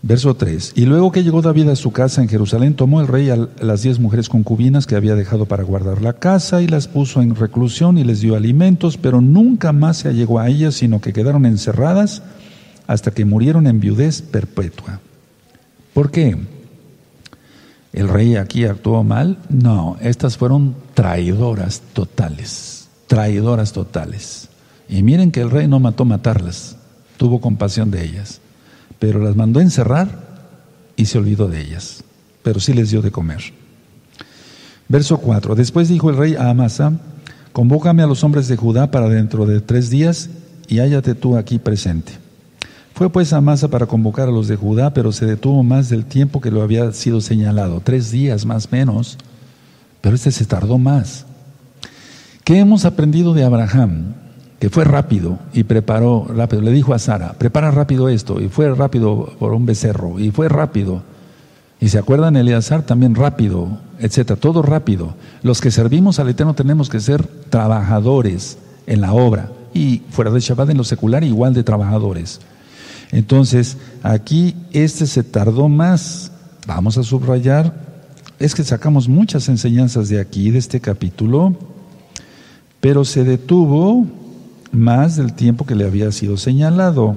Verso 0.00 0.36
3. 0.36 0.74
Y 0.76 0.86
luego 0.86 1.10
que 1.10 1.24
llegó 1.24 1.42
David 1.42 1.70
a 1.70 1.74
su 1.74 1.90
casa 1.90 2.22
en 2.22 2.28
Jerusalén, 2.28 2.74
tomó 2.74 3.00
el 3.00 3.08
rey 3.08 3.30
a 3.30 3.48
las 3.60 3.82
diez 3.82 3.98
mujeres 3.98 4.28
concubinas 4.28 4.86
que 4.86 4.94
había 4.94 5.16
dejado 5.16 5.46
para 5.46 5.64
guardar 5.64 6.02
la 6.02 6.12
casa 6.12 6.62
y 6.62 6.68
las 6.68 6.86
puso 6.86 7.20
en 7.20 7.34
reclusión 7.34 7.98
y 7.98 8.04
les 8.04 8.20
dio 8.20 8.36
alimentos, 8.36 8.96
pero 8.96 9.20
nunca 9.20 9.72
más 9.72 9.96
se 9.96 10.08
allegó 10.08 10.38
a 10.38 10.46
ellas, 10.46 10.76
sino 10.76 11.00
que 11.00 11.12
quedaron 11.12 11.44
encerradas 11.44 12.22
hasta 12.86 13.10
que 13.10 13.24
murieron 13.24 13.66
en 13.66 13.80
viudez 13.80 14.22
perpetua. 14.22 15.00
¿Por 15.94 16.12
qué? 16.12 16.38
¿El 17.92 18.08
rey 18.08 18.36
aquí 18.36 18.66
actuó 18.66 19.02
mal? 19.02 19.38
No, 19.48 19.96
estas 20.00 20.36
fueron 20.36 20.76
traidoras 20.94 21.82
totales, 21.92 22.73
traidoras 23.06 23.72
totales. 23.72 24.48
Y 24.88 25.02
miren 25.02 25.30
que 25.30 25.40
el 25.40 25.50
rey 25.50 25.66
no 25.68 25.80
mató 25.80 26.04
matarlas, 26.04 26.76
tuvo 27.16 27.40
compasión 27.40 27.90
de 27.90 28.04
ellas 28.04 28.40
pero 29.04 29.22
las 29.22 29.36
mandó 29.36 29.60
encerrar 29.60 30.08
y 30.96 31.04
se 31.04 31.18
olvidó 31.18 31.48
de 31.48 31.60
ellas, 31.60 32.04
pero 32.42 32.58
sí 32.58 32.72
les 32.72 32.90
dio 32.90 33.02
de 33.02 33.10
comer. 33.10 33.42
Verso 34.88 35.18
4. 35.18 35.54
Después 35.54 35.88
dijo 35.88 36.08
el 36.08 36.16
rey 36.16 36.36
a 36.36 36.48
Amasa, 36.48 36.92
convócame 37.52 38.02
a 38.02 38.06
los 38.06 38.24
hombres 38.24 38.48
de 38.48 38.56
Judá 38.56 38.90
para 38.90 39.08
dentro 39.08 39.44
de 39.44 39.60
tres 39.60 39.90
días 39.90 40.30
y 40.68 40.78
hállate 40.78 41.14
tú 41.14 41.36
aquí 41.36 41.58
presente. 41.58 42.12
Fue 42.94 43.10
pues 43.10 43.34
Amasa 43.34 43.68
para 43.68 43.84
convocar 43.84 44.28
a 44.28 44.32
los 44.32 44.48
de 44.48 44.56
Judá, 44.56 44.94
pero 44.94 45.10
se 45.12 45.26
detuvo 45.26 45.62
más 45.62 45.90
del 45.90 46.06
tiempo 46.06 46.40
que 46.40 46.50
lo 46.50 46.62
había 46.62 46.90
sido 46.92 47.20
señalado, 47.20 47.82
tres 47.84 48.10
días 48.10 48.46
más 48.46 48.72
menos, 48.72 49.18
pero 50.00 50.14
este 50.14 50.30
se 50.30 50.46
tardó 50.46 50.78
más. 50.78 51.26
¿Qué 52.44 52.58
hemos 52.58 52.84
aprendido 52.84 53.34
de 53.34 53.44
Abraham? 53.44 54.14
que 54.64 54.70
fue 54.70 54.84
rápido 54.84 55.38
y 55.52 55.64
preparó 55.64 56.26
rápido. 56.26 56.62
Le 56.62 56.70
dijo 56.70 56.94
a 56.94 56.98
Sara, 56.98 57.34
prepara 57.34 57.70
rápido 57.70 58.08
esto, 58.08 58.40
y 58.40 58.48
fue 58.48 58.74
rápido 58.74 59.34
por 59.38 59.52
un 59.52 59.66
becerro, 59.66 60.18
y 60.18 60.30
fue 60.30 60.48
rápido. 60.48 61.02
Y 61.80 61.90
se 61.90 61.98
acuerdan, 61.98 62.36
Eleazar 62.36 62.80
también 62.80 63.14
rápido, 63.14 63.78
etcétera, 63.98 64.40
todo 64.40 64.62
rápido. 64.62 65.16
Los 65.42 65.60
que 65.60 65.70
servimos 65.70 66.18
al 66.18 66.30
Eterno 66.30 66.54
tenemos 66.54 66.88
que 66.88 67.00
ser 67.00 67.26
trabajadores 67.50 68.56
en 68.86 69.02
la 69.02 69.12
obra, 69.12 69.50
y 69.74 70.00
fuera 70.08 70.30
de 70.30 70.40
Shabbat 70.40 70.70
en 70.70 70.78
lo 70.78 70.84
secular, 70.84 71.24
igual 71.24 71.52
de 71.52 71.62
trabajadores. 71.62 72.40
Entonces, 73.12 73.76
aquí 74.02 74.56
este 74.72 75.06
se 75.06 75.24
tardó 75.24 75.68
más. 75.68 76.32
Vamos 76.66 76.96
a 76.96 77.02
subrayar, 77.02 77.74
es 78.38 78.54
que 78.54 78.64
sacamos 78.64 79.10
muchas 79.10 79.50
enseñanzas 79.50 80.08
de 80.08 80.20
aquí, 80.20 80.50
de 80.50 80.58
este 80.58 80.80
capítulo, 80.80 81.54
pero 82.84 83.06
se 83.06 83.24
detuvo 83.24 84.04
más 84.70 85.16
del 85.16 85.32
tiempo 85.32 85.64
que 85.64 85.74
le 85.74 85.86
había 85.86 86.12
sido 86.12 86.36
señalado 86.36 87.16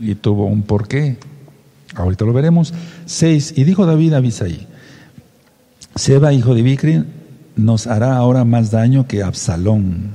y 0.00 0.16
tuvo 0.16 0.46
un 0.46 0.62
porqué. 0.62 1.16
Ahorita 1.94 2.24
lo 2.24 2.32
veremos. 2.32 2.74
Seis, 3.04 3.54
y 3.56 3.62
dijo 3.62 3.86
David 3.86 4.14
a 4.14 4.16
Abisai, 4.16 4.66
Seba, 5.94 6.32
hijo 6.32 6.56
de 6.56 6.62
Bicri, 6.62 7.04
nos 7.54 7.86
hará 7.86 8.16
ahora 8.16 8.44
más 8.44 8.72
daño 8.72 9.06
que 9.06 9.22
Absalón. 9.22 10.10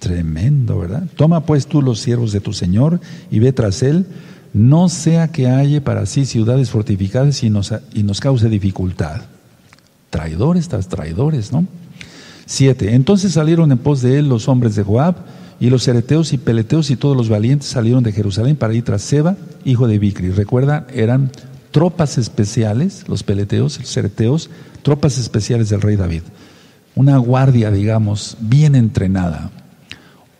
Tremendo, 0.00 0.80
¿verdad? 0.80 1.04
Toma 1.16 1.46
pues 1.46 1.66
tú 1.66 1.80
los 1.80 2.00
siervos 2.00 2.30
de 2.32 2.40
tu 2.40 2.52
Señor 2.52 3.00
y 3.30 3.38
ve 3.38 3.54
tras 3.54 3.82
él, 3.82 4.04
no 4.52 4.90
sea 4.90 5.28
que 5.28 5.48
halle 5.48 5.80
para 5.80 6.04
sí 6.04 6.26
ciudades 6.26 6.68
fortificadas 6.68 7.42
y 7.42 7.48
nos, 7.48 8.20
cause 8.20 8.50
dificultad. 8.50 9.22
Traidores 10.10 10.68
tras 10.68 10.88
traidores, 10.88 11.52
¿no? 11.52 11.66
Siete, 12.46 12.94
entonces 12.94 13.32
salieron 13.32 13.70
en 13.72 13.78
pos 13.78 14.00
de 14.00 14.18
él 14.18 14.28
los 14.28 14.48
hombres 14.48 14.76
de 14.76 14.84
Joab, 14.84 15.16
y 15.58 15.70
los 15.70 15.84
cereteos 15.84 16.32
y 16.32 16.38
peleteos 16.38 16.90
y 16.90 16.96
todos 16.96 17.16
los 17.16 17.28
valientes 17.28 17.68
salieron 17.68 18.04
de 18.04 18.12
Jerusalén 18.12 18.56
para 18.56 18.74
ir 18.74 18.84
tras 18.84 19.02
Seba, 19.02 19.36
hijo 19.64 19.88
de 19.88 19.98
Bicri. 19.98 20.30
Recuerda, 20.30 20.86
eran 20.92 21.30
tropas 21.70 22.18
especiales, 22.18 23.04
los 23.08 23.22
peleteos, 23.22 23.78
los 23.78 23.88
cereteos, 23.88 24.50
tropas 24.82 25.18
especiales 25.18 25.70
del 25.70 25.80
rey 25.80 25.96
David. 25.96 26.22
Una 26.94 27.16
guardia, 27.18 27.70
digamos, 27.70 28.36
bien 28.40 28.74
entrenada. 28.74 29.50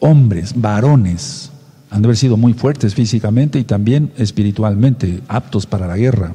Hombres, 0.00 0.52
varones, 0.54 1.50
han 1.90 2.02
de 2.02 2.06
haber 2.06 2.16
sido 2.16 2.36
muy 2.36 2.52
fuertes 2.52 2.94
físicamente 2.94 3.58
y 3.58 3.64
también 3.64 4.12
espiritualmente, 4.18 5.20
aptos 5.28 5.66
para 5.66 5.86
la 5.86 5.96
guerra. 5.96 6.34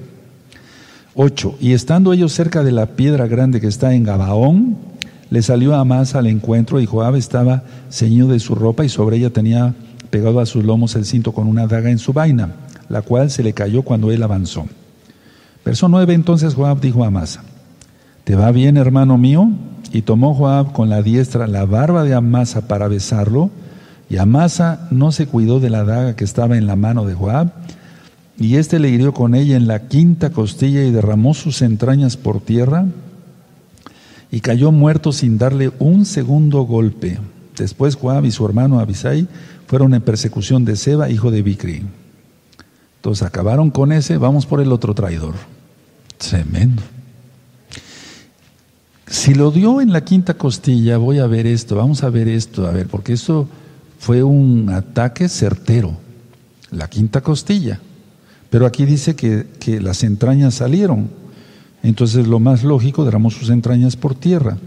Ocho, 1.14 1.56
y 1.60 1.74
estando 1.74 2.14
ellos 2.14 2.32
cerca 2.32 2.64
de 2.64 2.72
la 2.72 2.88
piedra 2.88 3.28
grande 3.28 3.60
que 3.60 3.68
está 3.68 3.94
en 3.94 4.04
Gabaón, 4.04 4.78
le 5.32 5.42
salió 5.42 5.74
a 5.74 5.84
más 5.84 6.14
al 6.14 6.28
encuentro 6.28 6.80
y 6.80 6.86
Joab 6.86 7.16
estaba 7.16 7.64
ceñido 7.90 8.28
de 8.28 8.40
su 8.40 8.54
ropa 8.54 8.86
y 8.86 8.90
sobre 8.90 9.18
ella 9.18 9.32
tenía 9.32 9.74
pegado 10.12 10.40
a 10.40 10.46
sus 10.46 10.64
lomos 10.64 10.96
el 10.96 11.06
cinto 11.06 11.32
con 11.32 11.48
una 11.48 11.66
daga 11.66 11.90
en 11.90 11.98
su 11.98 12.14
vaina, 12.14 12.52
la 12.88 13.02
cual 13.02 13.32
se 13.32 13.42
le 13.42 13.54
cayó 13.54 13.82
cuando 13.82 14.12
él 14.12 14.22
avanzó. 14.22 14.68
Verso 15.66 15.90
9, 15.90 16.14
entonces 16.14 16.54
Joab 16.54 16.82
dijo 16.82 17.04
a 17.04 17.08
Amasa, 17.08 17.42
¿te 18.26 18.36
va 18.36 18.52
bien, 18.52 18.78
hermano 18.78 19.18
mío? 19.18 19.50
y 19.94 20.04
tomó 20.04 20.34
Joab 20.34 20.72
con 20.72 20.90
la 20.90 21.02
diestra 21.02 21.48
la 21.48 21.66
barba 21.66 22.04
de 22.04 22.14
Amasa 22.14 22.68
para 22.68 22.88
besarlo, 22.88 23.50
y 24.10 24.18
Amasa 24.18 24.88
no 24.92 25.12
se 25.12 25.28
cuidó 25.28 25.60
de 25.60 25.70
la 25.70 25.84
daga 25.84 26.16
que 26.16 26.24
estaba 26.24 26.58
en 26.58 26.68
la 26.68 26.76
mano 26.76 27.06
de 27.06 27.14
Joab, 27.14 27.52
y 28.38 28.56
éste 28.56 28.80
le 28.80 28.90
hirió 28.90 29.14
con 29.14 29.36
ella 29.36 29.56
en 29.56 29.68
la 29.68 29.88
quinta 29.88 30.32
costilla 30.32 30.84
y 30.84 30.92
derramó 30.92 31.34
sus 31.34 31.62
entrañas 31.62 32.18
por 32.18 32.42
tierra, 32.42 32.86
y 34.32 34.40
cayó 34.40 34.72
muerto 34.72 35.12
sin 35.12 35.38
darle 35.38 35.72
un 35.78 36.06
segundo 36.06 36.62
golpe. 36.62 37.20
Después 37.58 37.96
Joab 37.96 38.26
y 38.26 38.32
su 38.32 38.46
hermano 38.46 38.80
Abisai 38.80 39.28
fueron 39.68 39.94
en 39.94 40.02
persecución 40.02 40.64
de 40.64 40.78
Seba, 40.78 41.10
hijo 41.10 41.32
de 41.32 41.42
Bicri. 41.42 41.84
Entonces 42.96 43.28
acabaron 43.28 43.70
con 43.72 43.92
ese, 43.92 44.18
vamos 44.18 44.46
por 44.46 44.62
el 44.62 44.72
otro 44.72 44.94
traidor. 44.94 45.36
Tremendo. 46.18 46.82
Si 49.08 49.34
lo 49.34 49.52
dio 49.52 49.82
en 49.82 49.92
la 49.92 50.06
quinta 50.06 50.36
costilla, 50.36 50.98
voy 50.98 51.20
a 51.20 51.28
ver 51.28 51.46
esto, 51.46 51.76
vamos 51.76 52.04
a 52.04 52.10
ver 52.10 52.30
esto, 52.30 52.66
a 52.66 52.72
ver, 52.72 52.88
porque 52.88 53.12
esto 53.14 53.50
fue 54.00 54.24
un 54.24 54.70
ataque 54.70 55.28
certero, 55.28 55.98
la 56.70 56.90
quinta 56.90 57.20
costilla. 57.20 57.82
Pero 58.50 58.66
aquí 58.66 58.86
dice 58.86 59.16
que, 59.16 59.48
que 59.60 59.82
las 59.82 60.04
entrañas 60.04 60.54
salieron. 60.54 61.10
Entonces 61.84 62.28
lo 62.28 62.40
más 62.40 62.64
lógico, 62.64 63.06
derramó 63.06 63.32
sus 63.32 63.50
entrañas 63.50 63.96
por 63.96 64.16
tierra. 64.16 64.58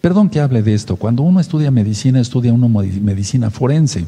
Perdón 0.00 0.30
que 0.30 0.40
hable 0.40 0.62
de 0.62 0.74
esto. 0.74 0.96
Cuando 0.96 1.22
uno 1.22 1.40
estudia 1.40 1.70
medicina, 1.70 2.20
estudia 2.20 2.52
uno 2.52 2.68
medicina 2.68 3.50
forense. 3.50 4.06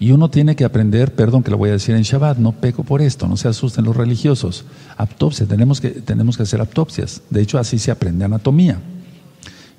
Y 0.00 0.12
uno 0.12 0.30
tiene 0.30 0.54
que 0.54 0.64
aprender, 0.64 1.14
perdón 1.14 1.42
que 1.42 1.50
lo 1.50 1.58
voy 1.58 1.70
a 1.70 1.72
decir 1.72 1.96
en 1.96 2.02
Shabbat, 2.02 2.38
no 2.38 2.52
peco 2.52 2.84
por 2.84 3.02
esto, 3.02 3.26
no 3.26 3.36
se 3.36 3.48
asusten 3.48 3.84
los 3.84 3.96
religiosos. 3.96 4.64
Autopsia, 4.96 5.46
tenemos 5.46 5.80
que, 5.80 5.90
tenemos 5.90 6.36
que 6.36 6.44
hacer 6.44 6.60
autopsias. 6.60 7.22
De 7.30 7.40
hecho, 7.40 7.58
así 7.58 7.78
se 7.78 7.90
aprende 7.90 8.24
anatomía. 8.24 8.80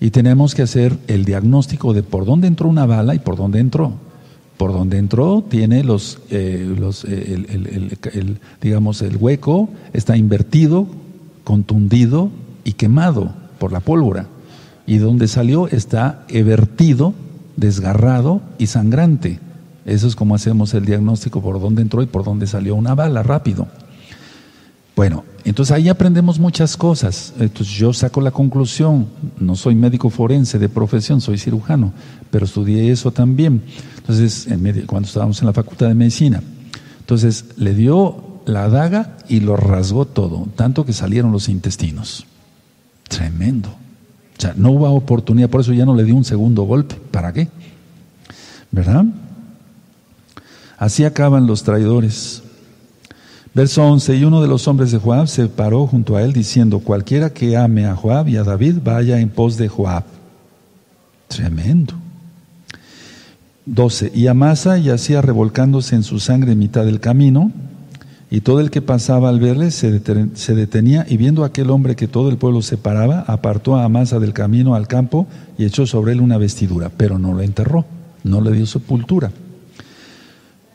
Y 0.01 0.11
tenemos 0.11 0.55
que 0.55 0.61
hacer 0.61 0.97
el 1.07 1.23
diagnóstico 1.23 1.93
de 1.93 2.03
por 2.03 2.25
dónde 2.25 2.47
entró 2.47 2.67
una 2.67 2.85
bala 2.85 3.15
y 3.15 3.19
por 3.19 3.37
dónde 3.37 3.59
entró. 3.59 3.93
Por 4.59 4.73
dónde 4.73 4.97
entró 4.97 5.41
tiene 5.41 5.85
los, 5.85 6.19
eh, 6.31 6.75
eh, 7.07 7.97
el, 8.13 8.39
digamos, 8.61 9.01
el 9.01 9.15
hueco 9.15 9.69
está 9.93 10.17
invertido, 10.17 10.85
contundido 11.45 12.29
y 12.65 12.73
quemado 12.73 13.31
por 13.57 13.71
la 13.71 13.79
pólvora. 13.79 14.27
Y 14.85 14.97
donde 14.97 15.29
salió 15.29 15.69
está 15.69 16.25
evertido, 16.27 17.13
desgarrado 17.55 18.41
y 18.57 18.67
sangrante. 18.67 19.39
Eso 19.85 20.07
es 20.07 20.17
como 20.17 20.35
hacemos 20.35 20.73
el 20.73 20.83
diagnóstico 20.83 21.41
por 21.41 21.61
dónde 21.61 21.81
entró 21.81 22.03
y 22.03 22.07
por 22.07 22.25
dónde 22.25 22.45
salió 22.45 22.75
una 22.75 22.95
bala, 22.95 23.23
rápido. 23.23 23.65
Bueno, 24.93 25.23
entonces 25.45 25.73
ahí 25.73 25.87
aprendemos 25.87 26.37
muchas 26.37 26.75
cosas. 26.75 27.33
Entonces 27.39 27.73
yo 27.75 27.93
saco 27.93 28.19
la 28.19 28.31
conclusión, 28.31 29.07
no 29.39 29.55
soy 29.55 29.73
médico 29.73 30.09
forense 30.09 30.59
de 30.59 30.67
profesión, 30.67 31.21
soy 31.21 31.37
cirujano, 31.37 31.93
pero 32.29 32.43
estudié 32.43 32.91
eso 32.91 33.09
también. 33.11 33.61
Entonces, 34.09 34.47
cuando 34.87 35.07
estábamos 35.07 35.39
en 35.39 35.45
la 35.45 35.53
facultad 35.53 35.87
de 35.87 35.93
medicina, 35.93 36.41
entonces 36.99 37.45
le 37.57 37.75
dio 37.75 38.41
la 38.47 38.67
daga 38.67 39.17
y 39.29 39.39
lo 39.39 39.55
rasgó 39.55 40.05
todo, 40.05 40.47
tanto 40.55 40.83
que 40.83 40.93
salieron 40.93 41.31
los 41.31 41.47
intestinos. 41.47 42.25
Tremendo. 43.07 43.69
O 43.69 44.41
sea, 44.41 44.55
no 44.57 44.71
hubo 44.71 44.89
oportunidad, 44.89 45.51
por 45.51 45.61
eso 45.61 45.73
ya 45.73 45.85
no 45.85 45.93
le 45.93 46.05
dio 46.05 46.15
un 46.15 46.25
segundo 46.25 46.63
golpe. 46.63 46.95
¿Para 47.11 47.31
qué? 47.33 47.49
¿Verdad? 48.71 49.05
Así 50.79 51.05
acaban 51.05 51.45
los 51.45 51.61
traidores. 51.61 52.41
Verso 53.53 53.83
11, 53.83 54.15
y 54.15 54.23
uno 54.23 54.41
de 54.41 54.47
los 54.47 54.67
hombres 54.67 54.91
de 54.91 54.97
Joab 54.97 55.27
se 55.27 55.45
paró 55.49 55.85
junto 55.85 56.15
a 56.15 56.23
él 56.23 56.33
diciendo, 56.33 56.79
cualquiera 56.79 57.31
que 57.31 57.55
ame 57.55 57.85
a 57.85 57.95
Joab 57.95 58.27
y 58.27 58.37
a 58.37 58.43
David, 58.43 58.77
vaya 58.83 59.19
en 59.19 59.29
pos 59.29 59.55
de 59.57 59.67
Joab. 59.67 60.05
Tremendo. 61.27 61.93
12, 63.65 64.11
y 64.15 64.27
Amasa 64.27 64.77
yacía 64.77 65.21
revolcándose 65.21 65.95
en 65.95 66.03
su 66.03 66.19
sangre 66.19 66.53
en 66.53 66.59
mitad 66.59 66.85
del 66.85 66.99
camino, 66.99 67.51
y 68.31 68.41
todo 68.41 68.59
el 68.59 68.69
que 68.69 68.81
pasaba 68.81 69.29
al 69.29 69.39
verle 69.39 69.71
se, 69.71 69.91
detenía, 70.53 71.05
y 71.09 71.17
viendo 71.17 71.43
a 71.43 71.47
aquel 71.47 71.71
hombre 71.71 71.95
que 71.95 72.07
todo 72.07 72.29
el 72.29 72.37
pueblo 72.37 72.61
se 72.61 72.77
paraba, 72.77 73.21
apartó 73.21 73.75
a 73.75 73.83
Amasa 73.83 74.19
del 74.19 74.33
camino 74.33 74.75
al 74.75 74.87
campo 74.87 75.27
y 75.57 75.65
echó 75.65 75.87
sobre 75.87 76.13
él 76.13 76.21
una 76.21 76.37
vestidura, 76.37 76.91
pero 76.95 77.17
no 77.17 77.33
lo 77.33 77.41
enterró, 77.41 77.85
no 78.23 78.41
le 78.41 78.51
dio 78.51 78.67
sepultura. 78.67 79.31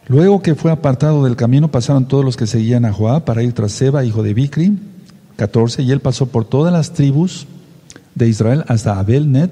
Luego 0.09 0.42
que 0.42 0.55
fue 0.55 0.73
apartado 0.73 1.25
del 1.25 1.37
camino, 1.37 1.70
pasaron 1.70 2.07
todos 2.07 2.25
los 2.25 2.37
que 2.37 2.47
seguían 2.47 2.85
a 2.85 2.92
Joab 2.92 3.25
para 3.25 3.42
ir 3.42 3.53
tras 3.53 3.73
Seba, 3.73 4.05
hijo 4.05 4.23
de 4.23 4.35
Bicri, 4.35 4.77
14, 5.37 5.83
y 5.83 5.92
él 5.92 6.01
pasó 6.01 6.27
por 6.27 6.44
todas 6.44 6.73
las 6.73 6.92
tribus 6.92 7.47
de 8.14 8.29
Israel 8.29 8.64
hasta 8.66 8.99
Abel 8.99 9.31
Net, 9.31 9.51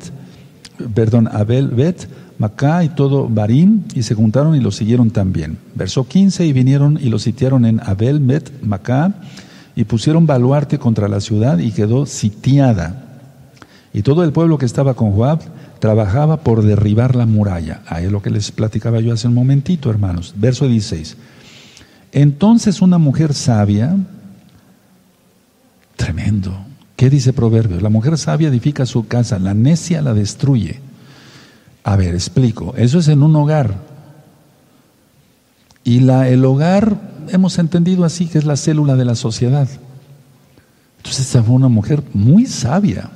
perdón, 0.95 1.29
Abel 1.33 1.69
Bet, 1.69 2.09
Macá 2.39 2.85
y 2.85 2.89
todo 2.91 3.29
Barim, 3.29 3.83
y 3.95 4.03
se 4.03 4.15
juntaron 4.15 4.55
y 4.55 4.61
lo 4.61 4.71
siguieron 4.71 5.11
también. 5.11 5.59
Verso 5.75 6.07
15, 6.07 6.47
y 6.47 6.53
vinieron 6.53 6.99
y 7.01 7.09
lo 7.09 7.19
sitiaron 7.19 7.65
en 7.65 7.81
Abel 7.81 8.21
Bet, 8.21 8.63
Macá, 8.63 9.15
y 9.75 9.85
pusieron 9.85 10.27
baluarte 10.27 10.79
contra 10.79 11.09
la 11.09 11.21
ciudad 11.21 11.59
y 11.59 11.73
quedó 11.73 12.07
sitiada. 12.07 13.21
Y 13.95 14.03
todo 14.03 14.25
el 14.25 14.33
pueblo 14.33 14.59
que 14.59 14.67
estaba 14.67 14.95
con 14.95 15.13
Joab 15.13 15.41
trabajaba 15.79 16.39
por 16.39 16.63
derribar 16.63 17.17
la 17.17 17.27
muralla. 17.27 17.83
Ahí 17.87 18.05
es 18.05 18.13
lo 18.13 18.23
que 18.23 18.31
les 18.31 18.53
platicaba 18.53 19.01
yo 19.01 19.13
hace 19.13 19.29
un 19.29 19.35
momentito, 19.35 19.91
hermanos. 19.91 20.35
Verso 20.37 20.69
16. 20.69 21.17
Entonces 22.13 22.83
una 22.83 22.99
mujer 22.99 23.33
sabia, 23.33 23.97
tremendo, 25.97 26.55
¿qué 26.95 27.09
dice 27.09 27.33
Proverbios? 27.33 27.83
La 27.83 27.89
mujer 27.89 28.19
sabia 28.19 28.49
edifica 28.49 28.85
su 28.85 29.07
casa, 29.07 29.39
la 29.39 29.55
necia 29.55 30.03
la 30.03 30.13
destruye. 30.13 30.81
A 31.85 31.97
ver, 31.97 32.15
explico. 32.15 32.75
Eso 32.77 32.99
es 32.99 33.09
en 33.09 33.23
un 33.23 33.35
hogar. 33.37 33.75
Y 35.85 36.01
la, 36.01 36.29
el 36.29 36.45
hogar, 36.45 36.97
hemos 37.29 37.59
entendido 37.59 38.05
así, 38.05 38.27
que 38.27 38.39
es 38.39 38.45
la 38.45 38.57
célula 38.57 38.97
de 38.97 39.05
la 39.05 39.15
sociedad. 39.15 39.69
Entonces 40.99 41.27
esta 41.27 41.43
fue 41.43 41.57
una 41.57 41.69
mujer 41.69 42.03
muy 42.15 42.47
sabia. 42.47 43.11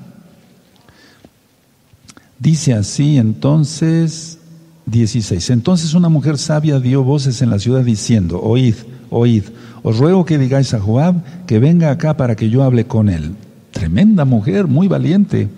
Dice 2.39 2.75
así 2.75 3.17
entonces 3.17 4.39
16. 4.87 5.51
Entonces 5.51 5.95
una 5.95 6.09
mujer 6.09 6.37
sabia 6.37 6.81
dio 6.81 7.05
voces 7.05 7.43
en 7.43 7.51
la 7.51 7.59
ciudad 7.59 7.85
diciendo, 7.85 8.41
oíd, 8.43 8.75
oíd, 9.11 9.45
os 9.83 9.99
ruego 9.99 10.25
que 10.25 10.37
digáis 10.37 10.75
a 10.75 10.81
Joab 10.81 11.47
que 11.47 11.61
venga 11.61 11.91
acá 11.91 12.17
para 12.17 12.35
que 12.35 12.51
yo 12.51 12.65
hable 12.65 12.87
con 12.87 13.09
él. 13.09 13.37
Tremenda 13.71 14.25
mujer, 14.25 14.67
muy 14.67 14.89
valiente. 14.89 15.49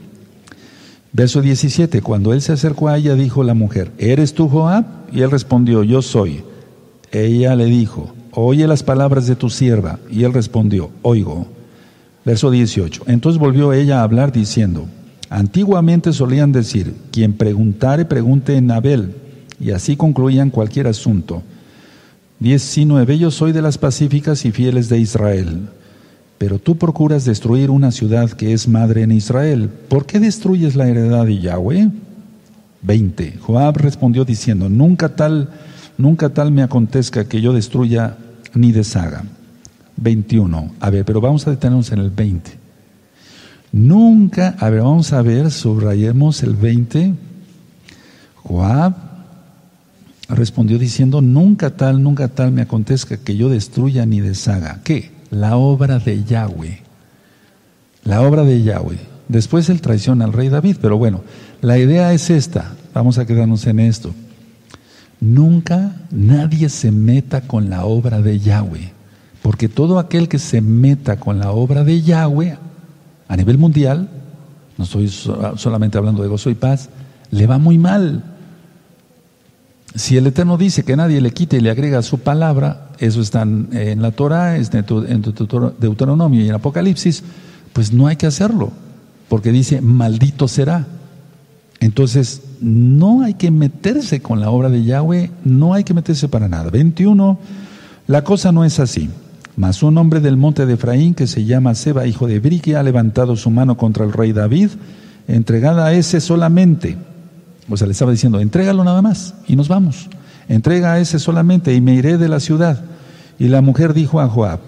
Verso 1.12 1.40
17, 1.40 2.02
cuando 2.02 2.32
él 2.32 2.42
se 2.42 2.52
acercó 2.52 2.88
a 2.88 2.98
ella, 2.98 3.14
dijo 3.14 3.42
la 3.42 3.54
mujer, 3.54 3.92
¿eres 3.98 4.34
tú 4.34 4.48
Joab? 4.48 4.84
Y 5.12 5.22
él 5.22 5.30
respondió, 5.30 5.82
yo 5.82 6.02
soy. 6.02 6.42
Ella 7.10 7.56
le 7.56 7.64
dijo, 7.64 8.12
oye 8.32 8.66
las 8.66 8.82
palabras 8.82 9.26
de 9.26 9.36
tu 9.36 9.48
sierva. 9.50 9.98
Y 10.10 10.24
él 10.24 10.32
respondió, 10.32 10.90
oigo. 11.02 11.46
Verso 12.24 12.50
18, 12.50 13.04
entonces 13.06 13.40
volvió 13.40 13.72
ella 13.72 14.00
a 14.00 14.02
hablar 14.02 14.32
diciendo, 14.32 14.86
Antiguamente 15.30 16.12
solían 16.12 16.52
decir, 16.52 16.94
quien 17.10 17.34
preguntare, 17.34 18.06
pregunte 18.06 18.56
en 18.56 18.70
Abel, 18.70 19.14
y 19.60 19.72
así 19.72 19.96
concluían 19.96 20.50
cualquier 20.50 20.86
asunto. 20.86 21.42
19. 22.38 23.18
Yo 23.18 23.30
soy 23.30 23.52
de 23.52 23.60
las 23.60 23.76
pacíficas 23.78 24.44
y 24.44 24.52
fieles 24.52 24.88
de 24.88 24.98
Israel. 24.98 25.68
Pero 26.38 26.60
tú 26.60 26.76
procuras 26.78 27.24
destruir 27.24 27.70
una 27.70 27.90
ciudad 27.90 28.30
que 28.30 28.52
es 28.52 28.68
madre 28.68 29.02
en 29.02 29.10
Israel. 29.10 29.68
¿Por 29.68 30.06
qué 30.06 30.20
destruyes 30.20 30.76
la 30.76 30.88
heredad 30.88 31.26
de 31.26 31.40
Yahweh? 31.40 31.90
20. 32.82 33.38
Joab 33.40 33.76
respondió 33.78 34.24
diciendo, 34.24 34.68
nunca 34.68 35.16
tal, 35.16 35.50
nunca 35.98 36.28
tal 36.28 36.52
me 36.52 36.62
acontezca 36.62 37.28
que 37.28 37.40
yo 37.40 37.52
destruya 37.52 38.16
ni 38.54 38.70
deshaga. 38.70 39.24
21. 39.96 40.74
A 40.78 40.90
ver, 40.90 41.04
pero 41.04 41.20
vamos 41.20 41.46
a 41.46 41.50
detenernos 41.50 41.90
en 41.90 41.98
el 41.98 42.10
20. 42.10 42.52
Nunca, 43.72 44.54
a 44.60 44.70
ver, 44.70 44.82
vamos 44.82 45.12
a 45.12 45.20
ver, 45.22 45.50
subrayemos 45.50 46.44
el 46.44 46.54
20. 46.54 47.14
Joab 48.36 48.94
respondió 50.28 50.78
diciendo, 50.78 51.20
nunca 51.20 51.76
tal, 51.76 52.00
nunca 52.00 52.28
tal 52.28 52.52
me 52.52 52.62
acontezca 52.62 53.16
que 53.16 53.36
yo 53.36 53.48
destruya 53.48 54.06
ni 54.06 54.20
deshaga. 54.20 54.80
¿Qué? 54.84 55.17
La 55.30 55.56
obra 55.56 55.98
de 55.98 56.24
Yahweh. 56.24 56.82
La 58.04 58.22
obra 58.22 58.44
de 58.44 58.62
Yahweh. 58.62 58.98
Después 59.28 59.68
él 59.68 59.80
traiciona 59.80 60.24
al 60.24 60.32
rey 60.32 60.48
David, 60.48 60.76
pero 60.80 60.96
bueno, 60.96 61.22
la 61.60 61.78
idea 61.78 62.12
es 62.12 62.30
esta. 62.30 62.72
Vamos 62.94 63.18
a 63.18 63.26
quedarnos 63.26 63.66
en 63.66 63.80
esto. 63.80 64.14
Nunca 65.20 65.96
nadie 66.10 66.68
se 66.68 66.90
meta 66.90 67.42
con 67.42 67.68
la 67.68 67.84
obra 67.84 68.22
de 68.22 68.38
Yahweh, 68.38 68.92
porque 69.42 69.68
todo 69.68 69.98
aquel 69.98 70.28
que 70.28 70.38
se 70.38 70.60
meta 70.60 71.18
con 71.18 71.38
la 71.38 71.50
obra 71.50 71.84
de 71.84 72.02
Yahweh 72.02 72.56
a 73.26 73.36
nivel 73.36 73.58
mundial, 73.58 74.08
no 74.76 74.84
estoy 74.84 75.08
solamente 75.08 75.98
hablando 75.98 76.22
de 76.22 76.28
gozo 76.28 76.50
y 76.50 76.54
paz, 76.54 76.88
le 77.30 77.46
va 77.46 77.58
muy 77.58 77.78
mal. 77.78 78.22
Si 79.94 80.16
el 80.16 80.26
Eterno 80.26 80.56
dice 80.56 80.84
que 80.84 80.96
nadie 80.96 81.20
le 81.20 81.32
quite 81.32 81.58
y 81.58 81.60
le 81.60 81.70
agrega 81.70 82.00
su 82.02 82.18
palabra, 82.20 82.87
eso 82.98 83.20
está 83.20 83.42
en 83.42 84.02
la 84.02 84.10
Torah, 84.10 84.56
en 84.56 85.22
Deuteronomio 85.78 86.44
y 86.44 86.48
en 86.48 86.54
Apocalipsis, 86.54 87.22
pues 87.72 87.92
no 87.92 88.06
hay 88.06 88.16
que 88.16 88.26
hacerlo. 88.26 88.72
porque 89.28 89.52
dice, 89.52 89.80
maldito 89.82 90.48
será. 90.48 90.86
Entonces, 91.80 92.42
no 92.60 93.22
hay 93.22 93.34
que 93.34 93.50
meterse 93.50 94.20
con 94.20 94.40
la 94.40 94.50
obra 94.50 94.68
de 94.70 94.82
Yahweh, 94.82 95.30
no 95.44 95.74
hay 95.74 95.84
que 95.84 95.94
meterse 95.94 96.28
para 96.28 96.48
nada. 96.48 96.70
21, 96.70 97.38
la 98.06 98.24
cosa 98.24 98.52
no 98.52 98.64
es 98.64 98.80
así. 98.80 99.10
Mas 99.56 99.82
un 99.82 99.98
hombre 99.98 100.20
del 100.20 100.36
monte 100.36 100.66
de 100.66 100.74
Efraín 100.74 101.14
que 101.14 101.26
se 101.26 101.44
llama 101.44 101.74
Seba, 101.74 102.06
hijo 102.06 102.26
de 102.26 102.40
Brique, 102.40 102.76
ha 102.76 102.82
levantado 102.82 103.36
su 103.36 103.50
mano 103.50 103.76
contra 103.76 104.04
el 104.04 104.12
rey 104.12 104.32
David, 104.32 104.70
entregada 105.26 105.86
a 105.86 105.92
ese 105.92 106.20
solamente. 106.20 106.96
O 107.68 107.76
sea, 107.76 107.86
le 107.86 107.92
estaba 107.92 108.12
diciendo, 108.12 108.40
entrégalo 108.40 108.82
nada 108.82 109.02
más 109.02 109.34
y 109.46 109.56
nos 109.56 109.68
vamos. 109.68 110.08
Entrega 110.48 110.94
a 110.94 111.00
ese 111.00 111.18
solamente 111.18 111.74
y 111.74 111.80
me 111.80 111.94
iré 111.94 112.18
de 112.18 112.28
la 112.28 112.40
ciudad. 112.40 112.82
Y 113.38 113.48
la 113.48 113.60
mujer 113.60 113.94
dijo 113.94 114.20
a 114.20 114.28
Joab, 114.28 114.60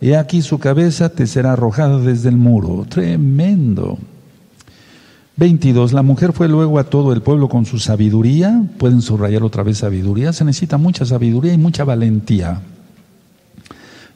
he 0.00 0.16
aquí 0.16 0.42
su 0.42 0.58
cabeza 0.58 1.10
te 1.10 1.26
será 1.26 1.52
arrojada 1.52 1.98
desde 1.98 2.28
el 2.28 2.36
muro. 2.36 2.86
Tremendo. 2.88 3.98
22. 5.36 5.92
La 5.92 6.02
mujer 6.02 6.32
fue 6.32 6.48
luego 6.48 6.78
a 6.78 6.84
todo 6.84 7.12
el 7.12 7.20
pueblo 7.20 7.48
con 7.48 7.66
su 7.66 7.78
sabiduría. 7.78 8.62
Pueden 8.78 9.02
subrayar 9.02 9.42
otra 9.42 9.62
vez 9.62 9.78
sabiduría. 9.78 10.32
Se 10.32 10.44
necesita 10.44 10.78
mucha 10.78 11.04
sabiduría 11.04 11.52
y 11.52 11.58
mucha 11.58 11.84
valentía. 11.84 12.62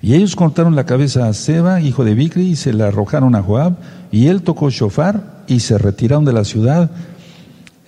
Y 0.02 0.14
ellos 0.14 0.34
cortaron 0.34 0.74
la 0.74 0.86
cabeza 0.86 1.28
a 1.28 1.34
Seba, 1.34 1.82
hijo 1.82 2.04
de 2.04 2.14
Bicri, 2.14 2.48
y 2.48 2.56
se 2.56 2.72
la 2.72 2.86
arrojaron 2.88 3.34
a 3.34 3.42
Joab. 3.42 3.74
Y 4.10 4.28
él 4.28 4.40
tocó 4.40 4.70
shofar 4.70 5.42
y 5.46 5.60
se 5.60 5.76
retiraron 5.76 6.24
de 6.24 6.32
la 6.32 6.44
ciudad, 6.44 6.90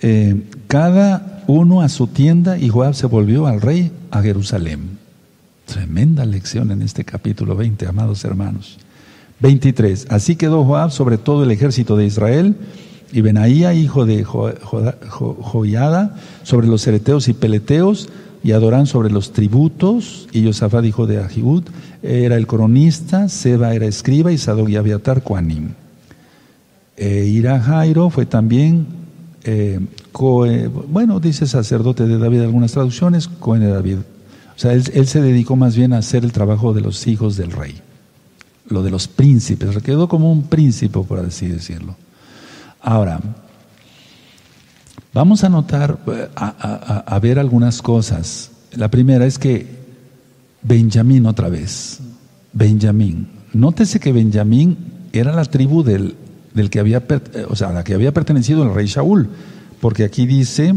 eh, 0.01 0.43
cada 0.67 1.32
uno 1.47 1.81
a 1.81 1.89
su 1.89 2.07
tienda. 2.07 2.57
Y 2.57 2.69
Joab 2.69 2.95
se 2.95 3.07
volvió 3.07 3.47
al 3.47 3.61
rey 3.61 3.91
a 4.11 4.21
Jerusalén. 4.21 4.97
Tremenda 5.65 6.25
lección 6.25 6.71
en 6.71 6.81
este 6.81 7.03
capítulo 7.03 7.55
20, 7.55 7.87
amados 7.87 8.23
hermanos. 8.25 8.77
23. 9.39 10.07
Así 10.09 10.35
quedó 10.35 10.63
Joab 10.63 10.91
sobre 10.91 11.17
todo 11.17 11.43
el 11.43 11.51
ejército 11.51 11.97
de 11.97 12.05
Israel 12.05 12.55
y 13.13 13.21
Benaía, 13.21 13.73
hijo 13.73 14.05
de 14.05 14.23
Joiada, 14.23 16.15
sobre 16.41 16.67
los 16.67 16.85
ereteos 16.87 17.27
y 17.27 17.33
peleteos, 17.33 18.09
y 18.43 18.53
Adorán 18.53 18.87
sobre 18.87 19.11
los 19.11 19.33
tributos, 19.33 20.27
y 20.33 20.43
Josafat, 20.43 20.83
hijo 20.83 21.05
de 21.05 21.23
Ahibud, 21.23 21.63
era 22.01 22.35
el 22.35 22.47
coronista, 22.47 23.29
Seba 23.29 23.75
era 23.75 23.85
escriba, 23.85 24.31
y 24.31 24.39
Sadok 24.39 24.67
y 24.69 24.77
Abiatar, 24.77 25.21
Cuanim. 25.21 25.73
E 26.97 27.25
Ira 27.25 27.59
Jairo 27.59 28.09
fue 28.09 28.25
también, 28.25 28.87
eh, 29.43 29.79
bueno, 30.87 31.19
dice 31.19 31.47
sacerdote 31.47 32.05
de 32.05 32.17
David, 32.17 32.41
algunas 32.41 32.71
traducciones, 32.71 33.27
Cohen 33.27 33.61
de 33.61 33.71
David. 33.71 33.97
O 34.55 34.59
sea, 34.59 34.73
él, 34.73 35.07
se 35.07 35.21
dedicó 35.21 35.55
más 35.55 35.75
bien 35.75 35.93
a 35.93 35.97
hacer 35.97 36.23
el 36.23 36.31
trabajo 36.31 36.73
de 36.73 36.81
los 36.81 37.07
hijos 37.07 37.35
del 37.35 37.51
rey, 37.51 37.81
lo 38.69 38.83
de 38.83 38.91
los 38.91 39.07
príncipes, 39.07 39.75
quedó 39.81 40.07
como 40.07 40.31
un 40.31 40.43
príncipe, 40.43 40.99
por 40.99 41.19
así 41.19 41.47
decirlo. 41.47 41.95
Ahora, 42.81 43.19
vamos 45.13 45.43
a 45.43 45.49
notar, 45.49 45.97
eh, 46.07 46.29
a, 46.35 47.19
ver 47.19 47.39
algunas 47.39 47.81
cosas. 47.81 48.51
La 48.73 48.89
primera 48.89 49.25
es 49.25 49.39
que 49.39 49.83
Benjamín 50.61 51.25
otra 51.25 51.49
vez, 51.49 51.99
Benjamín. 52.53 53.27
Nótese 53.53 53.99
que 53.99 54.11
Benjamín 54.11 54.77
era 55.11 55.33
la 55.33 55.45
tribu 55.45 55.83
del, 55.83 56.15
del 56.53 56.69
que 56.69 56.79
había, 56.79 57.03
eh, 57.09 57.45
o 57.49 57.55
sea, 57.55 57.71
la 57.71 57.83
que 57.83 57.93
había 57.93 58.13
pertenecido 58.13 58.63
el 58.63 58.73
rey 58.73 58.87
Shaul, 58.87 59.29
porque 59.79 60.03
aquí 60.03 60.25
dice 60.25 60.73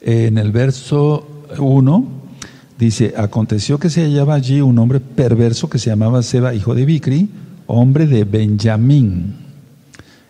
en 0.00 0.38
el 0.38 0.52
verso 0.52 1.44
1, 1.58 2.08
dice, 2.78 3.14
aconteció 3.16 3.78
que 3.78 3.90
se 3.90 4.02
hallaba 4.02 4.34
allí 4.34 4.60
un 4.60 4.78
hombre 4.78 5.00
perverso 5.00 5.68
que 5.68 5.78
se 5.78 5.90
llamaba 5.90 6.22
Seba, 6.22 6.54
hijo 6.54 6.74
de 6.74 6.84
Bicri, 6.84 7.28
hombre 7.66 8.06
de 8.06 8.24
Benjamín. 8.24 9.34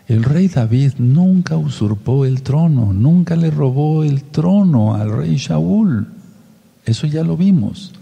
El 0.07 0.23
rey 0.23 0.49
David 0.49 0.93
nunca 0.97 1.55
usurpó 1.55 2.25
el 2.25 2.41
trono, 2.41 2.91
nunca 2.91 3.37
le 3.37 3.49
robó 3.49 4.03
el 4.03 4.23
trono 4.23 4.95
al 4.95 5.09
rey 5.09 5.37
Shaul. 5.37 6.07
Eso 6.85 7.07
ya 7.07 7.23
lo 7.23 7.37
vimos. 7.37 7.93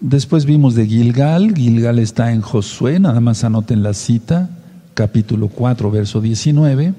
Después 0.00 0.46
vimos 0.46 0.74
de 0.74 0.86
Gilgal, 0.86 1.54
Gilgal 1.54 1.98
está 1.98 2.32
en 2.32 2.40
Josué, 2.40 2.98
nada 3.00 3.20
más 3.20 3.44
anoten 3.44 3.82
la 3.82 3.92
cita, 3.92 4.48
capítulo 4.94 5.48
4, 5.48 5.90
verso 5.90 6.20
19. 6.20 6.94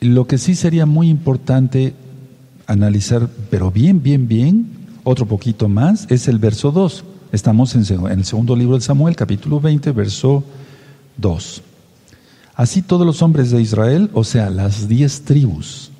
Lo 0.00 0.26
que 0.26 0.38
sí 0.38 0.54
sería 0.54 0.86
muy 0.86 1.08
importante 1.08 1.94
analizar, 2.66 3.28
pero 3.50 3.70
bien, 3.70 4.02
bien, 4.02 4.26
bien, 4.28 4.66
otro 5.04 5.26
poquito 5.26 5.68
más, 5.68 6.06
es 6.10 6.28
el 6.28 6.38
verso 6.38 6.72
2. 6.72 7.04
Estamos 7.32 7.74
en, 7.74 8.08
el 8.10 8.24
segundo 8.24 8.56
libro 8.56 8.76
de 8.76 8.82
Samuel, 8.82 9.16
capítulo 9.16 9.60
20, 9.60 9.92
verso 9.92 10.44
2. 11.16 11.62
Así 12.54 12.82
todos 12.82 13.06
los 13.06 13.22
hombres 13.22 13.50
de 13.50 13.62
Israel, 13.62 14.10
o 14.12 14.24
sea, 14.24 14.50
las 14.50 14.88
diez 14.88 15.22
tribus, 15.22 15.90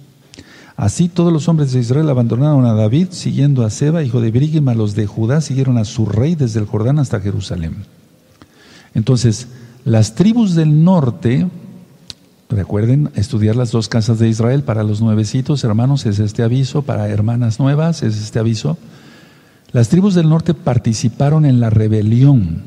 así 0.77 1.09
todos 1.09 1.33
los 1.33 1.49
hombres 1.49 1.73
de 1.73 1.81
Israel 1.81 2.11
abandonaron 2.11 2.67
a 2.67 2.75
David, 2.75 3.09
siguiendo 3.11 3.65
a 3.65 3.71
Seba, 3.71 4.03
hijo 4.03 4.21
de 4.21 4.31
Brigima, 4.31 4.75
los 4.75 4.95
de 4.95 5.07
Judá 5.07 5.41
siguieron 5.41 5.79
a 5.79 5.85
su 5.85 6.07
rey 6.07 6.35
desde 6.35 6.61
el 6.61 6.67
Jordán 6.67 6.99
hasta 6.99 7.21
Jerusalén. 7.21 7.85
Entonces, 8.95 9.49
las 9.85 10.15
tribus 10.15 10.55
del 10.55 10.85
norte, 10.85 11.49
recuerden 12.49 13.11
estudiar 13.15 13.57
las 13.57 13.73
dos 13.73 13.89
casas 13.89 14.19
de 14.19 14.29
Israel 14.29 14.63
para 14.63 14.85
los 14.85 15.01
nuevecitos, 15.01 15.65
hermanos, 15.65 16.07
es 16.07 16.19
este 16.19 16.43
aviso, 16.43 16.83
para 16.83 17.09
hermanas 17.09 17.59
nuevas, 17.59 18.03
es 18.03 18.21
este 18.21 18.39
aviso. 18.39 18.79
Las 19.73 19.89
tribus 19.89 20.15
del 20.15 20.29
norte 20.29 20.55
participaron 20.55 21.47
en 21.47 21.59
la 21.59 21.71
rebelión. 21.71 22.63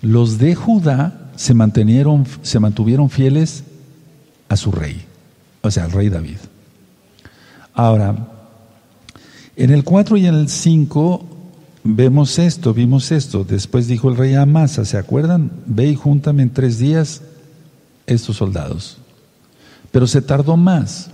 Los 0.00 0.38
de 0.38 0.54
Judá 0.54 1.30
se, 1.36 1.52
mantuvieron, 1.52 2.26
se 2.42 2.60
mantuvieron 2.60 3.10
fieles 3.10 3.64
a 4.48 4.56
su 4.56 4.72
rey, 4.72 5.02
o 5.60 5.70
sea, 5.70 5.84
al 5.84 5.92
rey 5.92 6.08
David. 6.08 6.38
Ahora, 7.74 8.28
en 9.56 9.70
el 9.70 9.84
4 9.84 10.16
y 10.16 10.26
en 10.26 10.34
el 10.34 10.48
5 10.48 11.39
vemos 11.84 12.38
esto, 12.38 12.74
vimos 12.74 13.12
esto. 13.12 13.44
Después 13.44 13.86
dijo 13.86 14.10
el 14.10 14.16
rey 14.16 14.34
a 14.34 14.42
Amasa, 14.42 14.84
¿se 14.84 14.98
acuerdan? 14.98 15.50
Ve 15.66 15.88
y 15.88 15.94
júntame 15.94 16.42
en 16.42 16.50
tres 16.50 16.78
días 16.78 17.22
estos 18.06 18.36
soldados. 18.36 18.98
Pero 19.90 20.06
se 20.06 20.22
tardó 20.22 20.56
más. 20.56 21.10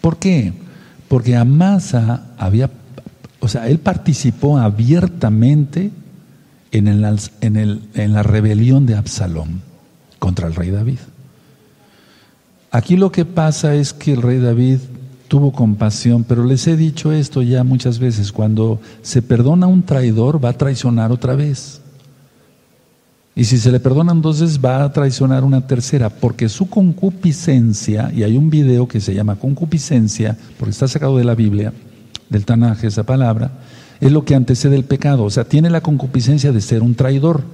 ¿Por 0.00 0.18
qué? 0.18 0.52
Porque 1.08 1.36
Amasa 1.36 2.26
había, 2.38 2.70
o 3.40 3.48
sea, 3.48 3.68
él 3.68 3.78
participó 3.78 4.58
abiertamente 4.58 5.90
en, 6.70 6.88
el, 6.88 7.18
en, 7.40 7.56
el, 7.56 7.82
en 7.94 8.12
la 8.12 8.22
rebelión 8.22 8.86
de 8.86 8.96
Absalón 8.96 9.62
contra 10.18 10.46
el 10.46 10.54
rey 10.54 10.70
David. 10.70 10.98
Aquí 12.70 12.96
lo 12.96 13.10
que 13.10 13.24
pasa 13.24 13.74
es 13.74 13.94
que 13.94 14.12
el 14.12 14.22
rey 14.22 14.38
David 14.38 14.80
tuvo 15.28 15.52
compasión, 15.52 16.24
pero 16.24 16.44
les 16.44 16.66
he 16.66 16.76
dicho 16.76 17.12
esto 17.12 17.42
ya 17.42 17.62
muchas 17.62 17.98
veces, 17.98 18.32
cuando 18.32 18.80
se 19.02 19.22
perdona 19.22 19.66
a 19.66 19.68
un 19.68 19.82
traidor 19.82 20.42
va 20.42 20.50
a 20.50 20.58
traicionar 20.58 21.12
otra 21.12 21.36
vez. 21.36 21.82
Y 23.36 23.44
si 23.44 23.58
se 23.58 23.70
le 23.70 23.78
perdonan 23.78 24.20
dos 24.20 24.40
veces 24.40 24.58
va 24.58 24.82
a 24.82 24.92
traicionar 24.92 25.44
una 25.44 25.64
tercera, 25.64 26.10
porque 26.10 26.48
su 26.48 26.68
concupiscencia, 26.68 28.10
y 28.12 28.24
hay 28.24 28.36
un 28.36 28.50
video 28.50 28.88
que 28.88 29.00
se 29.00 29.14
llama 29.14 29.36
concupiscencia, 29.36 30.36
porque 30.58 30.72
está 30.72 30.88
sacado 30.88 31.18
de 31.18 31.24
la 31.24 31.36
Biblia, 31.36 31.72
del 32.28 32.44
Tanaje 32.44 32.88
esa 32.88 33.04
palabra, 33.04 33.52
es 34.00 34.10
lo 34.10 34.24
que 34.24 34.34
antecede 34.34 34.74
el 34.74 34.84
pecado. 34.84 35.24
O 35.24 35.30
sea, 35.30 35.44
tiene 35.44 35.70
la 35.70 35.82
concupiscencia 35.82 36.50
de 36.50 36.60
ser 36.60 36.82
un 36.82 36.96
traidor, 36.96 37.44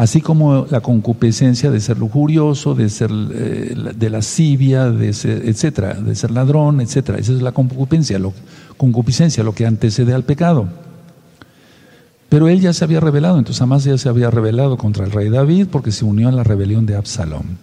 así 0.00 0.22
como 0.22 0.66
la 0.70 0.80
concupiscencia 0.80 1.70
de 1.70 1.78
ser 1.78 1.98
lujurioso, 1.98 2.74
de 2.74 2.88
ser 2.88 3.10
eh, 3.12 3.74
de 3.94 4.08
lascivia, 4.08 4.90
de 4.90 5.08
etcétera, 5.08 5.92
de 5.92 6.14
ser 6.14 6.30
ladrón, 6.30 6.80
etcétera. 6.80 7.18
Esa 7.18 7.32
es 7.32 7.42
la 7.42 7.52
concupiscencia, 7.52 8.18
lo, 8.18 8.32
concupiscencia, 8.78 9.44
lo 9.44 9.54
que 9.54 9.66
antecede 9.66 10.14
al 10.14 10.24
pecado. 10.24 10.68
Pero 12.30 12.48
él 12.48 12.62
ya 12.62 12.72
se 12.72 12.82
había 12.82 12.98
revelado, 13.00 13.36
entonces 13.36 13.60
jamás 13.60 13.84
ya 13.84 13.98
se 13.98 14.08
había 14.08 14.30
revelado 14.30 14.78
contra 14.78 15.04
el 15.04 15.10
rey 15.10 15.28
David 15.28 15.66
porque 15.70 15.92
se 15.92 16.06
unió 16.06 16.30
a 16.30 16.32
la 16.32 16.44
rebelión 16.44 16.86
de 16.86 16.96
Absalón. 16.96 17.58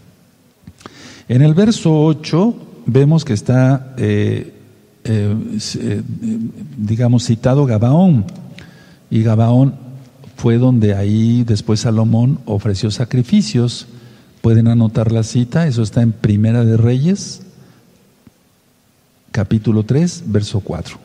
En 1.27 1.41
el 1.41 1.55
verso 1.55 2.05
8 2.05 2.55
vemos 2.85 3.25
que 3.25 3.33
está 3.33 3.95
eh, 3.97 4.53
eh, 5.05 6.03
digamos, 6.77 7.25
citado 7.25 7.65
Gabaón. 7.65 8.25
Y 9.09 9.23
Gabaón 9.23 9.86
fue 10.37 10.59
donde 10.59 10.93
ahí 10.93 11.43
después 11.43 11.81
Salomón 11.81 12.39
ofreció 12.45 12.91
sacrificios. 12.91 13.87
Pueden 14.41 14.67
anotar 14.67 15.11
la 15.11 15.23
cita, 15.23 15.67
eso 15.67 15.81
está 15.81 16.03
en 16.03 16.11
Primera 16.11 16.63
de 16.63 16.77
Reyes, 16.77 17.41
capítulo 19.31 19.83
3, 19.83 20.25
verso 20.27 20.59
4. 20.59 20.99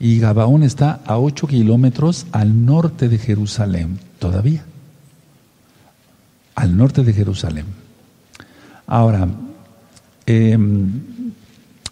Y 0.00 0.18
Gabaón 0.18 0.64
está 0.64 1.00
a 1.06 1.18
8 1.18 1.46
kilómetros 1.46 2.26
al 2.32 2.66
norte 2.66 3.08
de 3.08 3.16
Jerusalén, 3.16 4.00
todavía. 4.18 4.64
Al 6.56 6.76
norte 6.76 7.04
de 7.04 7.12
Jerusalén. 7.12 7.64
Ahora, 8.88 9.28
eh, 10.26 10.58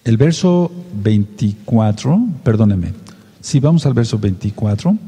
el 0.04 0.16
verso 0.16 0.70
24, 1.00 2.26
perdóneme, 2.42 2.92
si 3.40 3.60
vamos 3.60 3.86
al 3.86 3.94
verso 3.94 4.18
24, 4.18 4.98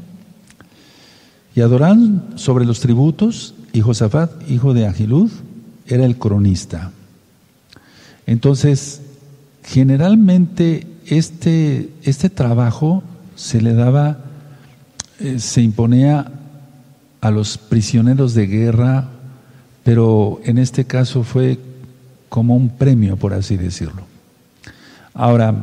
y 1.57 1.61
adorarán 1.61 2.33
sobre 2.35 2.65
los 2.65 2.81
tributos 2.81 3.55
y 3.73 3.81
Josafat, 3.81 4.47
hijo 4.47 4.75
de 4.75 4.85
Agilud, 4.85 5.31
era 5.87 6.05
el 6.05 6.19
cronista. 6.19 6.91
Entonces, 8.27 9.01
generalmente 9.63 10.85
este, 11.07 11.89
este 12.03 12.29
trabajo 12.29 13.01
se 13.35 13.59
le 13.59 13.73
daba, 13.73 14.19
eh, 15.19 15.39
se 15.39 15.63
imponía 15.63 16.31
a 17.21 17.31
los 17.31 17.57
prisioneros 17.57 18.35
de 18.35 18.45
guerra, 18.45 19.09
pero 19.83 20.39
en 20.43 20.59
este 20.59 20.85
caso 20.85 21.23
fue 21.23 21.57
como 22.29 22.55
un 22.55 22.69
premio, 22.69 23.17
por 23.17 23.33
así 23.33 23.57
decirlo. 23.57 24.03
Ahora, 25.15 25.55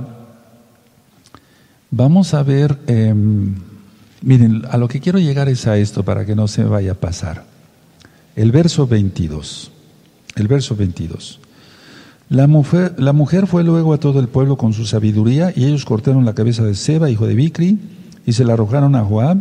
vamos 1.92 2.34
a 2.34 2.42
ver, 2.42 2.80
em, 2.88 3.54
miren, 4.24 4.62
a 4.70 4.78
lo 4.78 4.88
que 4.88 5.00
quiero 5.00 5.18
llegar 5.18 5.48
es 5.48 5.66
a 5.66 5.76
esto 5.76 6.02
para 6.02 6.24
que 6.24 6.34
no 6.34 6.48
se 6.48 6.64
vaya 6.64 6.92
a 6.92 6.94
pasar. 6.94 7.44
El 8.34 8.50
verso 8.50 8.86
22, 8.86 9.70
el 10.36 10.48
verso 10.48 10.74
22. 10.74 11.40
La 12.30 12.46
mujer, 12.46 12.94
la 12.98 13.12
mujer 13.12 13.46
fue 13.46 13.62
luego 13.62 13.92
a 13.92 13.98
todo 13.98 14.18
el 14.18 14.28
pueblo 14.28 14.56
con 14.56 14.72
su 14.72 14.86
sabiduría 14.86 15.52
y 15.54 15.66
ellos 15.66 15.84
cortaron 15.84 16.24
la 16.24 16.34
cabeza 16.34 16.64
de 16.64 16.74
Seba, 16.74 17.10
hijo 17.10 17.26
de 17.26 17.34
Bicri, 17.34 17.78
y 18.24 18.32
se 18.32 18.44
la 18.44 18.54
arrojaron 18.54 18.96
a 18.96 19.04
Joab. 19.04 19.38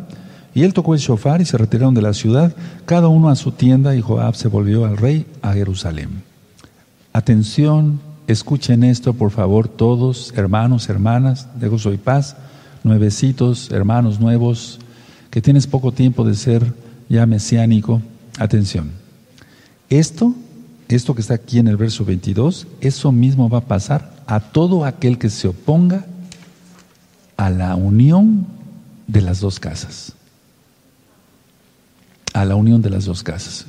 Y 0.54 0.64
él 0.64 0.74
tocó 0.74 0.94
el 0.94 1.00
shofar 1.00 1.42
y 1.42 1.46
se 1.46 1.58
retiraron 1.58 1.96
de 1.96 2.02
la 2.02 2.14
ciudad, 2.14 2.54
cada 2.86 3.08
uno 3.08 3.30
a 3.30 3.36
su 3.36 3.54
tienda, 3.54 3.96
y 3.96 4.02
Joab 4.02 4.36
se 4.36 4.50
volvió 4.50 4.86
al 4.86 4.98
rey 4.98 5.26
a 5.42 5.54
Jerusalén. 5.54 6.22
Atención, 7.14 8.00
escuchen 8.28 8.84
esto, 8.84 9.14
por 9.14 9.32
favor, 9.32 9.68
todos, 9.68 10.34
hermanos, 10.36 10.90
hermanas, 10.90 11.48
de 11.60 11.70
gozo 11.70 11.94
y 11.94 11.98
paz, 11.98 12.36
nuevecitos, 12.84 13.72
hermanos 13.72 14.20
nuevos, 14.20 14.80
que 15.30 15.42
tienes 15.42 15.68
poco 15.68 15.92
tiempo 15.92 16.24
de 16.24 16.36
ser 16.36 16.74
ya 17.10 17.26
mesiánico. 17.26 18.02
Atención. 18.40 18.92
Esto 19.90 20.34
esto 20.90 21.16
que 21.16 21.22
está 21.22 21.34
aquí 21.36 21.60
en 21.60 21.68
el 21.68 21.78
verso 21.78 22.06
22, 22.06 22.68
eso 22.82 23.12
mismo 23.12 23.50
va 23.50 23.60
a 23.60 23.66
pasar 23.66 24.14
a 24.28 24.40
todo 24.40 24.86
aquel 24.86 25.18
que 25.18 25.30
se 25.30 25.48
oponga 25.48 26.06
a 27.38 27.50
la 27.50 27.76
unión 27.76 28.46
de 29.08 29.22
las 29.22 29.40
dos 29.40 29.60
casas. 29.60 30.14
A 32.34 32.46
la 32.46 32.56
unión 32.56 32.82
de 32.82 32.90
las 32.90 33.06
dos 33.06 33.24
casas. 33.24 33.66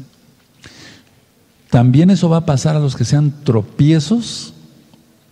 También 1.71 2.11
eso 2.11 2.29
va 2.29 2.39
a 2.39 2.47
pasar 2.47 2.77
a 2.77 2.81
los 2.81 2.95
que 2.95 3.05
sean 3.05 3.33
tropiezos 3.45 4.55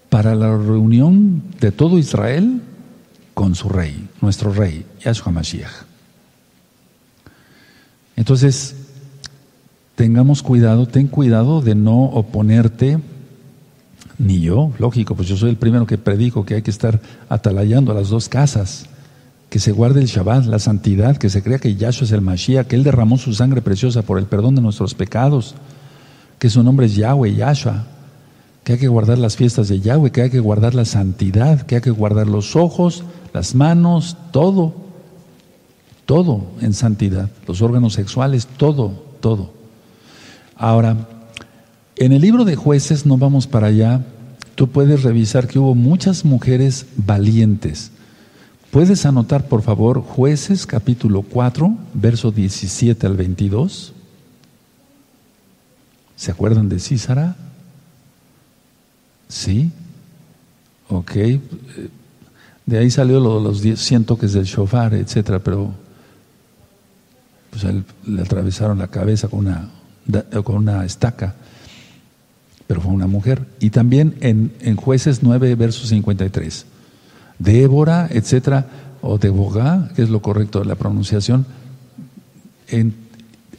para 0.08 0.34
la 0.34 0.56
reunión 0.56 1.42
de 1.60 1.72
todo 1.72 1.98
Israel 1.98 2.60
con 3.42 3.56
su 3.56 3.68
rey, 3.68 4.08
nuestro 4.20 4.52
rey, 4.52 4.86
Yahshua 5.04 5.32
Mashiach. 5.32 5.72
Entonces, 8.14 8.76
tengamos 9.96 10.44
cuidado, 10.44 10.86
ten 10.86 11.08
cuidado 11.08 11.60
de 11.60 11.74
no 11.74 12.04
oponerte, 12.04 13.00
ni 14.16 14.40
yo, 14.40 14.70
lógico, 14.78 15.16
pues 15.16 15.26
yo 15.26 15.36
soy 15.36 15.50
el 15.50 15.56
primero 15.56 15.88
que 15.88 15.98
predico 15.98 16.46
que 16.46 16.54
hay 16.54 16.62
que 16.62 16.70
estar 16.70 17.00
atalayando 17.28 17.90
a 17.90 17.96
las 17.96 18.10
dos 18.10 18.28
casas, 18.28 18.86
que 19.50 19.58
se 19.58 19.72
guarde 19.72 20.00
el 20.00 20.06
Shabbat, 20.06 20.44
la 20.44 20.60
santidad, 20.60 21.16
que 21.16 21.28
se 21.28 21.42
crea 21.42 21.58
que 21.58 21.74
Yahshua 21.74 22.04
es 22.04 22.12
el 22.12 22.20
Mashiach, 22.20 22.68
que 22.68 22.76
Él 22.76 22.84
derramó 22.84 23.18
su 23.18 23.34
sangre 23.34 23.60
preciosa 23.60 24.02
por 24.02 24.20
el 24.20 24.26
perdón 24.26 24.54
de 24.54 24.62
nuestros 24.62 24.94
pecados, 24.94 25.56
que 26.38 26.48
su 26.48 26.62
nombre 26.62 26.86
es 26.86 26.94
Yahweh, 26.94 27.34
Yahshua, 27.34 27.86
que 28.62 28.74
hay 28.74 28.78
que 28.78 28.86
guardar 28.86 29.18
las 29.18 29.34
fiestas 29.34 29.66
de 29.66 29.80
Yahweh, 29.80 30.12
que 30.12 30.22
hay 30.22 30.30
que 30.30 30.38
guardar 30.38 30.76
la 30.76 30.84
santidad, 30.84 31.62
que 31.62 31.74
hay 31.74 31.80
que 31.80 31.90
guardar 31.90 32.28
los 32.28 32.54
ojos, 32.54 33.02
las 33.32 33.54
manos, 33.54 34.16
todo, 34.30 34.74
todo 36.06 36.46
en 36.60 36.74
santidad, 36.74 37.30
los 37.46 37.62
órganos 37.62 37.94
sexuales, 37.94 38.46
todo, 38.46 38.90
todo. 39.20 39.52
Ahora, 40.56 41.08
en 41.96 42.12
el 42.12 42.20
libro 42.20 42.44
de 42.44 42.56
jueces, 42.56 43.06
no 43.06 43.16
vamos 43.16 43.46
para 43.46 43.68
allá, 43.68 44.04
tú 44.54 44.68
puedes 44.68 45.02
revisar 45.02 45.46
que 45.46 45.58
hubo 45.58 45.74
muchas 45.74 46.24
mujeres 46.24 46.86
valientes. 46.96 47.90
¿Puedes 48.70 49.04
anotar, 49.04 49.48
por 49.48 49.62
favor, 49.62 50.00
jueces 50.00 50.66
capítulo 50.66 51.22
4, 51.22 51.76
verso 51.94 52.30
17 52.30 53.06
al 53.06 53.16
22? 53.16 53.92
¿Se 56.16 56.30
acuerdan 56.30 56.68
de 56.68 56.78
Císara? 56.78 57.36
Sí. 59.28 59.70
Ok. 60.88 61.12
De 62.66 62.78
ahí 62.78 62.90
salió 62.90 63.20
lo 63.20 63.40
los 63.40 63.60
100 63.60 64.04
toques 64.04 64.32
del 64.32 64.44
shofar, 64.44 64.94
etcétera, 64.94 65.40
pero 65.40 65.72
pues 67.50 67.64
le 68.06 68.22
atravesaron 68.22 68.78
la 68.78 68.88
cabeza 68.88 69.28
con 69.28 69.40
una 69.40 69.68
con 70.44 70.56
una 70.56 70.84
estaca, 70.84 71.34
pero 72.66 72.80
fue 72.80 72.92
una 72.92 73.06
mujer. 73.06 73.46
Y 73.60 73.70
también 73.70 74.16
en, 74.20 74.52
en 74.60 74.76
jueces 74.76 75.22
9, 75.22 75.54
verso 75.54 75.86
53. 75.86 76.66
Débora, 77.38 78.08
etcétera, 78.10 78.66
o 79.00 79.18
Debogá, 79.18 79.90
que 79.94 80.02
es 80.02 80.10
lo 80.10 80.22
correcto 80.22 80.60
de 80.60 80.66
la 80.66 80.76
pronunciación, 80.76 81.46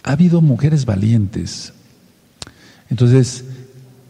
ha 0.04 0.12
habido 0.12 0.41
mujeres 0.41 0.86
valientes. 0.86 1.74
Entonces, 2.89 3.43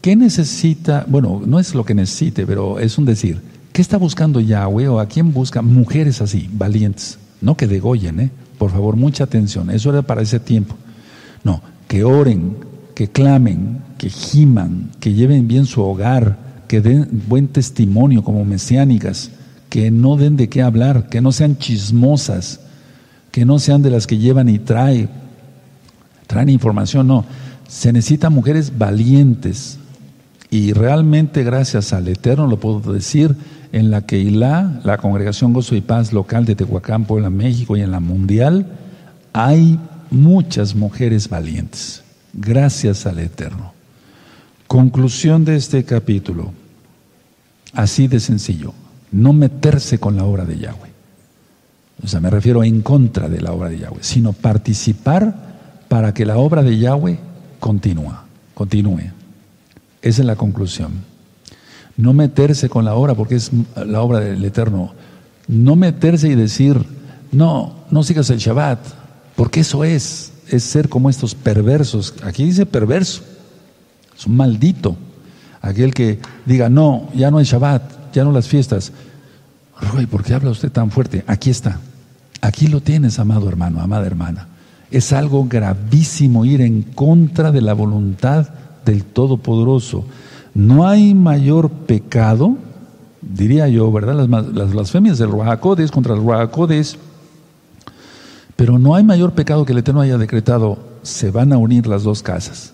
¿qué 0.00 0.16
necesita? 0.16 1.04
Bueno, 1.08 1.42
no 1.44 1.58
es 1.58 1.74
lo 1.74 1.84
que 1.84 1.94
necesite, 1.94 2.46
pero 2.46 2.78
es 2.78 2.96
un 2.98 3.04
decir. 3.04 3.40
¿Qué 3.74 3.82
está 3.82 3.96
buscando 3.96 4.38
Yahweh 4.38 4.86
o 4.86 5.00
a 5.00 5.06
quién 5.06 5.32
busca 5.32 5.60
mujeres 5.60 6.20
así, 6.20 6.48
valientes? 6.52 7.18
No 7.40 7.56
que 7.56 7.66
degollen, 7.66 8.20
¿eh? 8.20 8.30
Por 8.56 8.70
favor, 8.70 8.94
mucha 8.94 9.24
atención. 9.24 9.68
Eso 9.68 9.90
era 9.90 10.02
para 10.02 10.22
ese 10.22 10.38
tiempo. 10.38 10.76
No, 11.42 11.60
que 11.88 12.04
oren, 12.04 12.56
que 12.94 13.08
clamen, 13.08 13.80
que 13.98 14.10
giman, 14.10 14.92
que 15.00 15.12
lleven 15.12 15.48
bien 15.48 15.66
su 15.66 15.82
hogar, 15.82 16.38
que 16.68 16.80
den 16.80 17.24
buen 17.26 17.48
testimonio 17.48 18.22
como 18.22 18.44
mesiánicas, 18.44 19.32
que 19.70 19.90
no 19.90 20.16
den 20.16 20.36
de 20.36 20.48
qué 20.48 20.62
hablar, 20.62 21.08
que 21.08 21.20
no 21.20 21.32
sean 21.32 21.58
chismosas, 21.58 22.60
que 23.32 23.44
no 23.44 23.58
sean 23.58 23.82
de 23.82 23.90
las 23.90 24.06
que 24.06 24.18
llevan 24.18 24.48
y 24.48 24.60
traen, 24.60 25.08
traen 26.28 26.48
información, 26.48 27.08
no. 27.08 27.24
Se 27.66 27.92
necesitan 27.92 28.34
mujeres 28.34 28.78
valientes. 28.78 29.78
Y 30.48 30.72
realmente, 30.72 31.42
gracias 31.42 31.92
al 31.92 32.06
Eterno, 32.06 32.46
lo 32.46 32.60
puedo 32.60 32.92
decir, 32.92 33.34
en 33.74 33.90
la 33.90 34.02
que 34.06 34.22
la 34.30 34.98
Congregación 35.02 35.52
Gozo 35.52 35.74
y 35.74 35.80
Paz 35.80 36.12
local 36.12 36.44
de 36.44 36.54
Tehuacán, 36.54 37.06
Puebla, 37.06 37.28
México 37.28 37.76
y 37.76 37.80
en 37.80 37.90
la 37.90 37.98
mundial, 37.98 38.68
hay 39.32 39.80
muchas 40.12 40.76
mujeres 40.76 41.28
valientes, 41.28 42.04
gracias 42.32 43.04
al 43.04 43.18
Eterno. 43.18 43.72
Conclusión 44.68 45.44
de 45.44 45.56
este 45.56 45.82
capítulo, 45.82 46.52
así 47.72 48.06
de 48.06 48.20
sencillo, 48.20 48.74
no 49.10 49.32
meterse 49.32 49.98
con 49.98 50.14
la 50.14 50.24
obra 50.24 50.44
de 50.44 50.56
Yahweh. 50.56 50.92
O 52.04 52.06
sea, 52.06 52.20
me 52.20 52.30
refiero 52.30 52.62
en 52.62 52.80
contra 52.80 53.28
de 53.28 53.40
la 53.40 53.50
obra 53.50 53.70
de 53.70 53.80
Yahweh, 53.80 54.02
sino 54.02 54.34
participar 54.34 55.34
para 55.88 56.14
que 56.14 56.24
la 56.24 56.36
obra 56.36 56.62
de 56.62 56.78
Yahweh 56.78 57.18
continúe, 57.58 58.14
continúe. 58.54 59.10
Esa 60.00 60.22
es 60.22 60.26
la 60.26 60.36
conclusión. 60.36 60.92
No 61.96 62.12
meterse 62.12 62.68
con 62.68 62.84
la 62.84 62.94
obra 62.94 63.14
porque 63.14 63.36
es 63.36 63.50
la 63.76 64.00
obra 64.00 64.20
del 64.20 64.44
Eterno. 64.44 64.92
No 65.46 65.76
meterse 65.76 66.28
y 66.28 66.34
decir, 66.34 66.84
no, 67.32 67.74
no 67.90 68.02
sigas 68.02 68.30
el 68.30 68.38
Shabbat, 68.38 68.78
porque 69.36 69.60
eso 69.60 69.84
es, 69.84 70.32
es 70.48 70.62
ser 70.62 70.88
como 70.88 71.10
estos 71.10 71.34
perversos. 71.34 72.14
Aquí 72.24 72.44
dice 72.44 72.66
perverso, 72.66 73.22
es 74.16 74.26
un 74.26 74.36
maldito. 74.36 74.96
Aquel 75.60 75.94
que 75.94 76.18
diga, 76.46 76.68
no, 76.68 77.08
ya 77.14 77.30
no 77.30 77.38
hay 77.38 77.44
Shabbat, 77.44 78.12
ya 78.12 78.24
no 78.24 78.32
las 78.32 78.48
fiestas. 78.48 78.92
Roy, 79.80 80.06
¿por 80.06 80.22
qué 80.22 80.34
habla 80.34 80.50
usted 80.50 80.70
tan 80.70 80.90
fuerte? 80.90 81.24
Aquí 81.26 81.50
está. 81.50 81.80
Aquí 82.40 82.66
lo 82.66 82.80
tienes, 82.80 83.18
amado 83.18 83.48
hermano, 83.48 83.80
amada 83.80 84.06
hermana. 84.06 84.48
Es 84.90 85.12
algo 85.12 85.46
gravísimo 85.48 86.44
ir 86.44 86.60
en 86.60 86.82
contra 86.82 87.50
de 87.50 87.62
la 87.62 87.72
voluntad 87.72 88.48
del 88.84 89.04
Todopoderoso. 89.04 90.04
No 90.54 90.86
hay 90.86 91.14
mayor 91.14 91.70
pecado, 91.70 92.56
diría 93.20 93.68
yo, 93.68 93.90
¿verdad? 93.90 94.14
Las, 94.14 94.46
las 94.48 94.72
blasfemias 94.72 95.18
del 95.18 95.30
Ruajacodes 95.30 95.90
contra 95.90 96.14
el 96.14 96.20
Ruajacodes 96.20 96.98
pero 98.56 98.78
no 98.78 98.94
hay 98.94 99.02
mayor 99.02 99.32
pecado 99.32 99.64
que 99.64 99.72
el 99.72 99.78
Eterno 99.78 100.00
haya 100.00 100.18
decretado, 100.18 100.78
se 101.02 101.30
van 101.30 101.52
a 101.52 101.58
unir 101.58 101.86
las 101.86 102.04
dos 102.04 102.22
casas. 102.22 102.72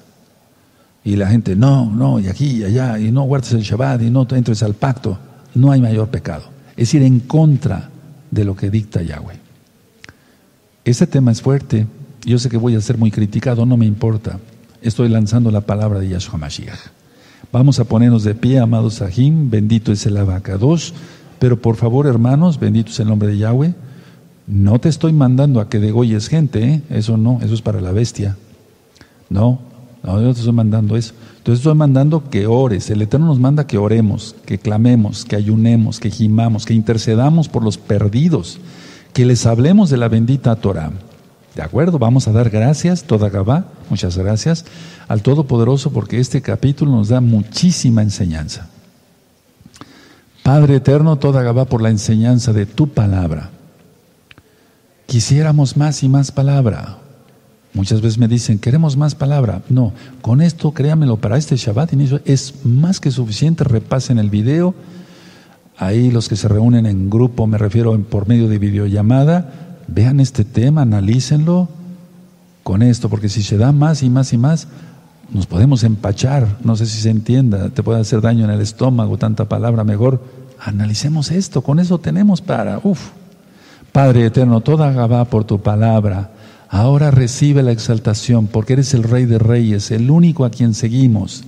Y 1.03 1.17
la 1.17 1.29
gente, 1.29 1.57
no, 1.57 1.87
no, 1.91 2.21
y 2.21 2.29
aquí 2.29 2.59
y 2.59 2.65
allá, 2.65 2.99
y 2.99 3.11
no 3.11 3.23
guardes 3.23 3.53
el 3.53 3.63
Shabbat, 3.63 4.03
y 4.03 4.11
no 4.11 4.27
entres 4.31 4.63
al 4.63 4.75
pacto. 4.75 5.19
No 5.55 5.73
hay 5.73 5.81
mayor 5.81 6.09
pecado. 6.09 6.45
Es 6.77 6.93
ir 6.93 7.03
en 7.03 7.21
contra 7.21 7.89
de 8.31 8.45
lo 8.45 8.55
que 8.55 8.71
dicta 8.71 9.03
Yahweh. 9.03 9.41
Ese 10.85 11.07
tema 11.07 11.33
es 11.33 11.41
fuerte. 11.41 11.87
Yo 12.25 12.39
sé 12.39 12.51
que 12.51 12.59
voy 12.59 12.75
a 12.75 12.81
ser 12.83 12.99
muy 12.99 13.11
criticado, 13.11 13.65
no 13.65 13.79
me 13.79 13.87
importa. 13.87 14.39
Estoy 14.83 15.09
lanzando 15.09 15.51
la 15.51 15.63
palabra 15.63 15.99
de 15.99 16.09
Yahshua 16.09 16.39
Mashiach. 16.39 17.00
Vamos 17.53 17.81
a 17.81 17.85
ponernos 17.85 18.23
de 18.23 18.37
pie, 18.37 18.61
amados 18.61 18.95
Sahim. 18.95 19.51
Bendito 19.51 19.91
es 19.91 20.07
el 20.07 20.17
abacados. 20.17 20.95
Pero 21.41 21.61
por 21.61 21.75
favor, 21.75 22.07
hermanos, 22.07 22.61
bendito 22.61 22.91
es 22.91 23.01
el 23.01 23.09
nombre 23.09 23.29
de 23.29 23.39
Yahweh. 23.39 23.75
No 24.47 24.79
te 24.79 24.89
estoy 24.89 25.13
mandando 25.13 25.61
a 25.61 25.69
que 25.69 25.81
degolles 25.81 26.29
gente, 26.29 26.63
¿eh? 26.63 26.83
eso 26.91 27.17
no, 27.17 27.41
eso 27.43 27.55
es 27.55 27.63
para 27.63 27.81
la 27.81 27.91
bestia. 27.91 28.37
No, 29.29 29.59
no, 30.05 30.21
yo 30.21 30.33
te 30.33 30.41
estoy 30.41 30.53
mandando 30.53 30.97
eso. 30.97 31.13
Entonces 31.39 31.61
estoy 31.61 31.75
mandando 31.75 32.31
que 32.31 32.47
ores. 32.47 32.89
El 32.91 33.03
Eterno 33.03 33.27
nos 33.27 33.41
manda 33.41 33.67
que 33.67 33.79
oremos, 33.79 34.37
que 34.47 34.59
clamemos, 34.59 35.25
que 35.25 35.35
ayunemos, 35.35 35.99
que 35.99 36.11
gimamos, 36.11 36.67
que 36.67 36.75
intercedamos 36.75 37.49
por 37.49 37.65
los 37.65 37.79
perdidos, 37.79 38.59
que 39.13 39.27
les 39.27 39.45
hablemos 39.47 39.91
de 39.91 39.97
la 39.97 40.09
bendita 40.09 40.55
Torah. 40.57 40.93
¿De 41.55 41.63
acuerdo? 41.63 41.99
Vamos 41.99 42.29
a 42.29 42.33
dar 42.33 42.49
gracias, 42.49 43.05
toda 43.05 43.29
Gabá, 43.29 43.65
muchas 43.89 44.17
gracias 44.17 44.65
al 45.09 45.23
Todopoderoso 45.23 45.91
porque 45.93 46.21
este 46.21 46.43
capítulo 46.43 46.93
nos 46.93 47.09
da 47.09 47.21
muchísima 47.21 48.03
enseñanza. 48.03 48.69
Padre 50.45 50.77
eterno, 50.77 51.19
toda 51.19 51.43
Gabá 51.43 51.65
por 51.65 51.83
la 51.83 51.91
enseñanza 51.91 52.53
de 52.53 52.67
tu 52.67 52.89
palabra. 52.89 53.51
Quisiéramos 55.07 55.77
más 55.77 56.03
y 56.05 56.09
más 56.09 56.31
palabra. 56.31 56.99
Muchas 57.73 58.01
veces 58.01 58.19
me 58.19 58.29
dicen, 58.29 58.59
queremos 58.59 58.97
más 58.97 59.15
palabra. 59.15 59.63
No, 59.69 59.93
con 60.23 60.41
esto, 60.41 60.73
créamelo, 60.73 61.17
para 61.17 61.37
este 61.37 61.57
Shabbat 61.57 61.93
inicio 61.93 62.21
es 62.25 62.65
más 62.65 63.01
que 63.01 63.11
suficiente. 63.11 63.65
Repasen 63.65 64.19
el 64.19 64.31
video. 64.31 64.75
Ahí 65.77 66.11
los 66.11 66.29
que 66.29 66.37
se 66.37 66.47
reúnen 66.47 66.87
en 66.87 67.11
grupo, 67.11 67.47
me 67.47 67.59
refiero 67.59 67.99
por 68.03 68.29
medio 68.29 68.49
de 68.49 68.59
videollamada, 68.59 69.70
vean 69.93 70.21
este 70.21 70.45
tema, 70.45 70.83
analícenlo 70.83 71.69
con 72.63 72.83
esto, 72.83 73.09
porque 73.09 73.29
si 73.29 73.43
se 73.43 73.57
da 73.57 73.73
más 73.73 74.03
y 74.03 74.11
más 74.11 74.33
y 74.33 74.39
más, 74.39 74.69
nos 75.33 75.47
podemos 75.47 75.85
empachar. 75.85 76.59
No 76.65 76.77
sé 76.77 76.87
si 76.87 77.01
se 77.01 77.11
entienda, 77.11 77.71
te 77.71 77.83
puede 77.83 78.01
hacer 78.01 78.21
daño 78.21 78.45
en 78.45 78.51
el 78.51 78.61
estómago, 78.61 79.19
tanta 79.19 79.49
palabra. 79.49 79.85
Mejor 79.85 80.23
analicemos 80.59 81.31
esto, 81.31 81.63
con 81.63 81.79
eso 81.79 81.99
tenemos 81.99 82.41
para. 82.41 82.81
Uf. 82.83 83.11
Padre 83.93 84.27
eterno, 84.27 84.61
toda 84.61 84.93
Gabá 84.93 85.25
por 85.25 85.45
tu 85.45 85.61
palabra. 85.61 86.31
Ahora 86.69 87.11
recibe 87.11 87.65
la 87.65 87.73
exaltación 87.73 88.47
porque 88.47 88.75
eres 88.75 88.95
el 88.95 89.03
Rey 89.03 89.27
de 89.27 89.41
Reyes, 89.41 89.91
el 89.91 90.11
único 90.11 90.45
a 90.45 90.51
quien 90.51 90.75
seguimos. 90.75 91.43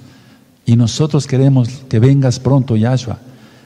Y 0.67 0.75
nosotros 0.75 1.27
queremos 1.29 1.69
que 1.89 2.01
vengas 2.01 2.41
pronto, 2.41 2.77
Yahshua, 2.77 3.19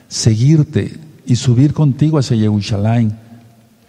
seguirte 0.07 0.99
y 1.25 1.35
subir 1.35 1.73
contigo 1.73 2.19
hacia 2.19 2.37
Yerushalayim, 2.37 3.11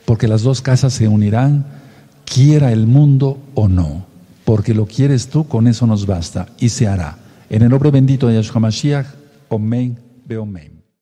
porque 0.08 0.26
las 0.26 0.40
dos 0.40 0.62
casas 0.62 0.94
se 0.94 1.06
unirán, 1.06 1.66
quiera 2.24 2.72
el 2.72 2.86
mundo 2.86 3.36
o 3.52 3.68
no. 3.68 4.06
Porque 4.46 4.72
lo 4.72 4.86
quieres 4.86 5.28
tú, 5.28 5.46
con 5.46 5.68
eso 5.68 5.86
nos 5.86 6.06
basta 6.06 6.46
y 6.58 6.70
se 6.70 6.88
hará. 6.88 7.18
En 7.50 7.60
el 7.60 7.68
nombre 7.68 7.90
bendito 7.90 8.26
de 8.26 8.36
Yahshua 8.36 8.58
Mashiach, 8.58 9.06
Omen, 9.50 9.98
Beomen. 10.24 10.77